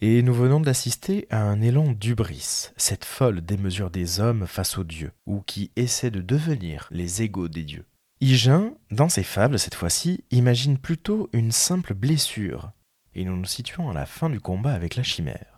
Et 0.00 0.22
nous 0.22 0.34
venons 0.34 0.58
d'assister 0.58 1.28
à 1.30 1.40
un 1.40 1.60
élan 1.60 1.92
d'ubris, 1.92 2.72
cette 2.76 3.04
folle 3.04 3.42
démesure 3.42 3.90
des 3.90 4.18
hommes 4.18 4.48
face 4.48 4.76
aux 4.76 4.82
dieux, 4.82 5.12
ou 5.24 5.42
qui 5.42 5.70
essaie 5.76 6.10
de 6.10 6.20
devenir 6.20 6.88
les 6.90 7.22
égaux 7.22 7.46
des 7.46 7.62
dieux. 7.62 7.86
Hygin, 8.20 8.74
dans 8.90 9.08
ses 9.08 9.22
fables 9.22 9.60
cette 9.60 9.76
fois-ci, 9.76 10.24
imagine 10.32 10.78
plutôt 10.78 11.30
une 11.32 11.52
simple 11.52 11.94
blessure, 11.94 12.72
et 13.14 13.24
nous 13.24 13.36
nous 13.36 13.44
situons 13.44 13.88
à 13.88 13.94
la 13.94 14.04
fin 14.04 14.28
du 14.28 14.40
combat 14.40 14.72
avec 14.72 14.96
la 14.96 15.04
chimère. 15.04 15.55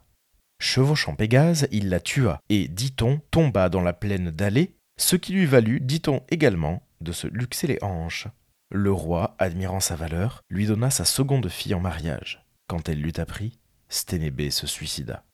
Chevauchant 0.60 1.14
Pégase, 1.14 1.68
il 1.70 1.88
la 1.88 2.00
tua, 2.00 2.40
et, 2.48 2.68
dit-on, 2.68 3.20
tomba 3.30 3.68
dans 3.68 3.80
la 3.80 3.92
plaine 3.92 4.30
d'Allée, 4.30 4.74
ce 4.98 5.16
qui 5.16 5.32
lui 5.32 5.46
valut, 5.46 5.80
dit-on 5.80 6.22
également, 6.30 6.82
de 7.00 7.12
se 7.12 7.28
luxer 7.28 7.68
les 7.68 7.78
hanches. 7.82 8.26
Le 8.70 8.92
roi, 8.92 9.36
admirant 9.38 9.80
sa 9.80 9.94
valeur, 9.94 10.42
lui 10.50 10.66
donna 10.66 10.90
sa 10.90 11.04
seconde 11.04 11.48
fille 11.48 11.74
en 11.74 11.80
mariage. 11.80 12.44
Quand 12.66 12.88
elle 12.88 13.00
l'eut 13.00 13.12
appris, 13.16 13.58
Sténébé 13.88 14.50
se 14.50 14.66
suicida. 14.66 15.24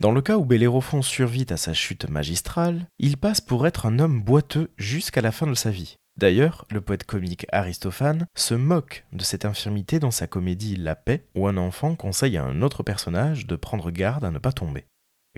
Dans 0.00 0.10
le 0.10 0.20
cas 0.20 0.36
où 0.36 0.44
Bellérophon 0.44 1.02
survit 1.02 1.46
à 1.50 1.56
sa 1.56 1.72
chute 1.72 2.10
magistrale, 2.10 2.88
il 2.98 3.16
passe 3.16 3.40
pour 3.40 3.66
être 3.66 3.86
un 3.86 4.00
homme 4.00 4.20
boiteux 4.20 4.72
jusqu'à 4.76 5.20
la 5.20 5.32
fin 5.32 5.46
de 5.46 5.54
sa 5.54 5.70
vie. 5.70 5.96
D'ailleurs, 6.16 6.64
le 6.70 6.80
poète 6.80 7.04
comique 7.04 7.46
Aristophane 7.50 8.26
se 8.36 8.54
moque 8.54 9.04
de 9.12 9.24
cette 9.24 9.44
infirmité 9.44 9.98
dans 9.98 10.12
sa 10.12 10.26
comédie 10.26 10.76
La 10.76 10.94
paix, 10.94 11.24
où 11.34 11.48
un 11.48 11.56
enfant 11.56 11.96
conseille 11.96 12.36
à 12.36 12.44
un 12.44 12.62
autre 12.62 12.82
personnage 12.82 13.46
de 13.46 13.56
prendre 13.56 13.90
garde 13.90 14.24
à 14.24 14.30
ne 14.30 14.38
pas 14.38 14.52
tomber. 14.52 14.84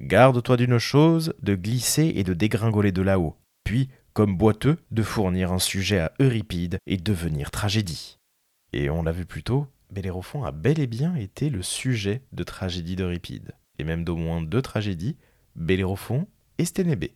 Garde-toi 0.01 0.59
d'une 0.59 0.79
chose, 0.79 1.33
de 1.43 1.55
glisser 1.55 2.12
et 2.17 2.25
de 2.25 2.35
dégringoler 2.35 2.93
de 2.93 3.01
là-haut, 3.01 3.37
puis, 3.65 3.89
comme 4.12 4.37
boiteux, 4.37 4.77
de 4.91 5.03
fournir 5.03 5.51
un 5.53 5.59
sujet 5.59 6.01
à 6.01 6.12
Euripide 6.21 6.79
et 6.87 6.99
devenir 6.99 7.51
tragédie. 7.51 8.19
Et 8.75 8.91
on 8.91 9.03
l'a 9.03 9.12
vu 9.12 9.25
plus 9.25 9.43
tôt, 9.43 9.67
Bellérophon 9.91 10.45
a 10.45 10.53
bel 10.53 10.79
et 10.79 10.87
bien 10.87 11.15
été 11.15 11.49
le 11.49 11.62
sujet 11.62 12.23
de 12.33 12.43
tragédie 12.43 12.97
d'Euripide, 12.97 13.53
et 13.79 13.85
même 13.85 14.05
d'au 14.05 14.17
moins 14.17 14.43
deux 14.43 14.61
tragédies, 14.61 15.17
Bellérophon 15.55 16.27
et 16.59 16.67
Sténébé. 16.67 17.15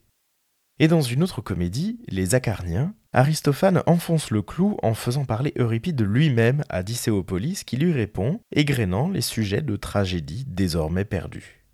Et 0.78 0.88
dans 0.88 1.02
une 1.02 1.22
autre 1.22 1.42
comédie, 1.42 2.00
Les 2.08 2.34
Acarniens, 2.34 2.94
Aristophane 3.12 3.82
enfonce 3.86 4.30
le 4.30 4.42
clou 4.42 4.76
en 4.82 4.94
faisant 4.94 5.24
parler 5.24 5.52
Euripide 5.56 6.00
lui-même 6.02 6.62
à 6.68 6.82
Dicéopolis 6.82 7.64
qui 7.64 7.76
lui 7.76 7.92
répond, 7.92 8.40
égrénant 8.52 9.08
les 9.08 9.20
sujets 9.20 9.62
de 9.62 9.76
tragédie 9.76 10.44
désormais 10.46 11.04
perdus. 11.04 11.64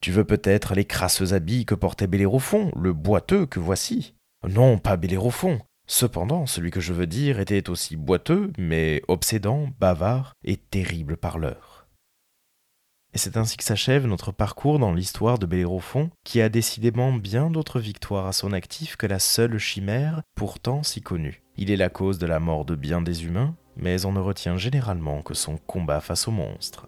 Tu 0.00 0.12
veux 0.12 0.24
peut-être 0.24 0.74
les 0.74 0.84
crasses 0.84 1.32
habits 1.32 1.66
que 1.66 1.74
portait 1.74 2.06
Bellérophon, 2.06 2.70
le 2.76 2.92
boiteux 2.92 3.46
que 3.46 3.58
voici? 3.58 4.14
Non, 4.48 4.78
pas 4.78 4.96
Bellérophon, 4.96 5.60
Cependant, 5.92 6.46
celui 6.46 6.70
que 6.70 6.78
je 6.78 6.92
veux 6.92 7.08
dire 7.08 7.40
était 7.40 7.68
aussi 7.68 7.96
boiteux, 7.96 8.52
mais 8.56 9.02
obsédant, 9.08 9.70
bavard 9.80 10.34
et 10.44 10.56
terrible 10.56 11.16
parleur. 11.16 11.69
Et 13.12 13.18
c'est 13.18 13.36
ainsi 13.36 13.56
que 13.56 13.64
s'achève 13.64 14.06
notre 14.06 14.32
parcours 14.32 14.78
dans 14.78 14.92
l'histoire 14.92 15.38
de 15.38 15.46
Bellérophon, 15.46 16.10
qui 16.24 16.40
a 16.40 16.48
décidément 16.48 17.12
bien 17.12 17.50
d'autres 17.50 17.80
victoires 17.80 18.26
à 18.26 18.32
son 18.32 18.52
actif 18.52 18.96
que 18.96 19.06
la 19.06 19.18
seule 19.18 19.58
chimère, 19.58 20.22
pourtant 20.34 20.82
si 20.82 21.02
connue. 21.02 21.42
Il 21.56 21.70
est 21.70 21.76
la 21.76 21.88
cause 21.88 22.18
de 22.18 22.26
la 22.26 22.38
mort 22.38 22.64
de 22.64 22.76
bien 22.76 23.02
des 23.02 23.24
humains, 23.24 23.56
mais 23.76 24.04
on 24.06 24.12
ne 24.12 24.20
retient 24.20 24.56
généralement 24.56 25.22
que 25.22 25.34
son 25.34 25.56
combat 25.56 26.00
face 26.00 26.28
aux 26.28 26.32
monstres. 26.32 26.86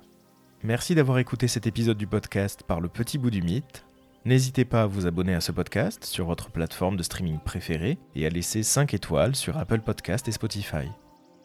Merci 0.63 0.95
d'avoir 0.95 1.19
écouté 1.19 1.49
cet 1.49 1.67
épisode 1.67 1.99
du 1.99 2.07
podcast 2.07 2.63
par 2.63 2.81
le 2.81 2.89
petit 2.89 3.19
bout 3.19 3.31
du 3.31 3.43
mythe. 3.43 3.85
N'hésitez 4.25 4.65
pas 4.65 4.83
à 4.83 4.87
vous 4.87 5.09
abonner 5.09 5.35
à 5.35 5.41
ce 5.41 5.51
podcast 5.51 6.05
sur 6.05 6.27
votre 6.27 6.51
plateforme 6.51 6.97
de 6.97 7.03
streaming 7.03 7.41
préférée 7.41 7.99
et 8.15 8.25
à 8.27 8.29
laisser 8.29 8.63
5 8.63 8.95
étoiles 8.95 9.35
sur 9.35 9.57
Apple 9.57 9.81
Podcast 9.81 10.29
et 10.29 10.33
Spotify. 10.33 10.87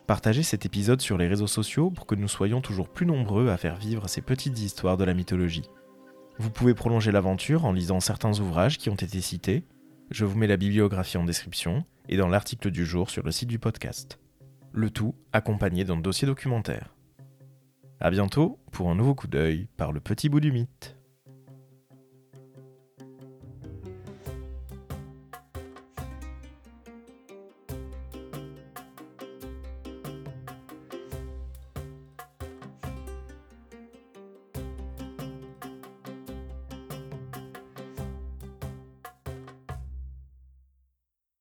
Partagez 0.08 0.44
cet 0.44 0.66
épisode 0.66 1.02
sur 1.02 1.18
les 1.18 1.28
réseaux 1.28 1.48
sociaux 1.48 1.92
pour 1.92 2.06
que 2.06 2.16
nous 2.16 2.30
soyons 2.30 2.62
toujours 2.62 2.88
plus 2.88 3.06
nombreux 3.06 3.50
à 3.50 3.58
faire 3.58 3.76
vivre 3.76 4.08
ces 4.08 4.22
petites 4.22 4.58
histoires 4.58 4.96
de 4.96 5.04
la 5.04 5.14
mythologie. 5.14 5.70
Vous 6.40 6.50
pouvez 6.50 6.74
prolonger 6.74 7.12
l'aventure 7.12 7.66
en 7.66 7.74
lisant 7.74 8.00
certains 8.00 8.40
ouvrages 8.40 8.78
qui 8.78 8.90
ont 8.90 8.96
été 8.96 9.20
cités. 9.20 9.66
Je 10.10 10.24
vous 10.24 10.38
mets 10.38 10.48
la 10.48 10.56
bibliographie 10.56 11.18
en 11.18 11.26
description 11.26 11.84
et 12.08 12.16
dans 12.16 12.30
l'article 12.30 12.72
du 12.72 12.86
jour 12.86 13.10
sur 13.10 13.22
le 13.22 13.32
site 13.32 13.50
du 13.50 13.60
podcast. 13.60 14.18
Le 14.72 14.90
tout 14.90 15.14
accompagné 15.34 15.84
d'un 15.84 15.98
dossier 15.98 16.26
documentaire. 16.26 16.96
A 18.00 18.10
bientôt 18.10 18.60
pour 18.72 18.90
un 18.90 18.96
nouveau 18.96 19.14
coup 19.14 19.28
d'œil 19.28 19.68
par 19.76 19.92
le 19.92 20.00
petit 20.00 20.30
bout 20.30 20.40
du 20.40 20.54
mythe. 20.54 20.97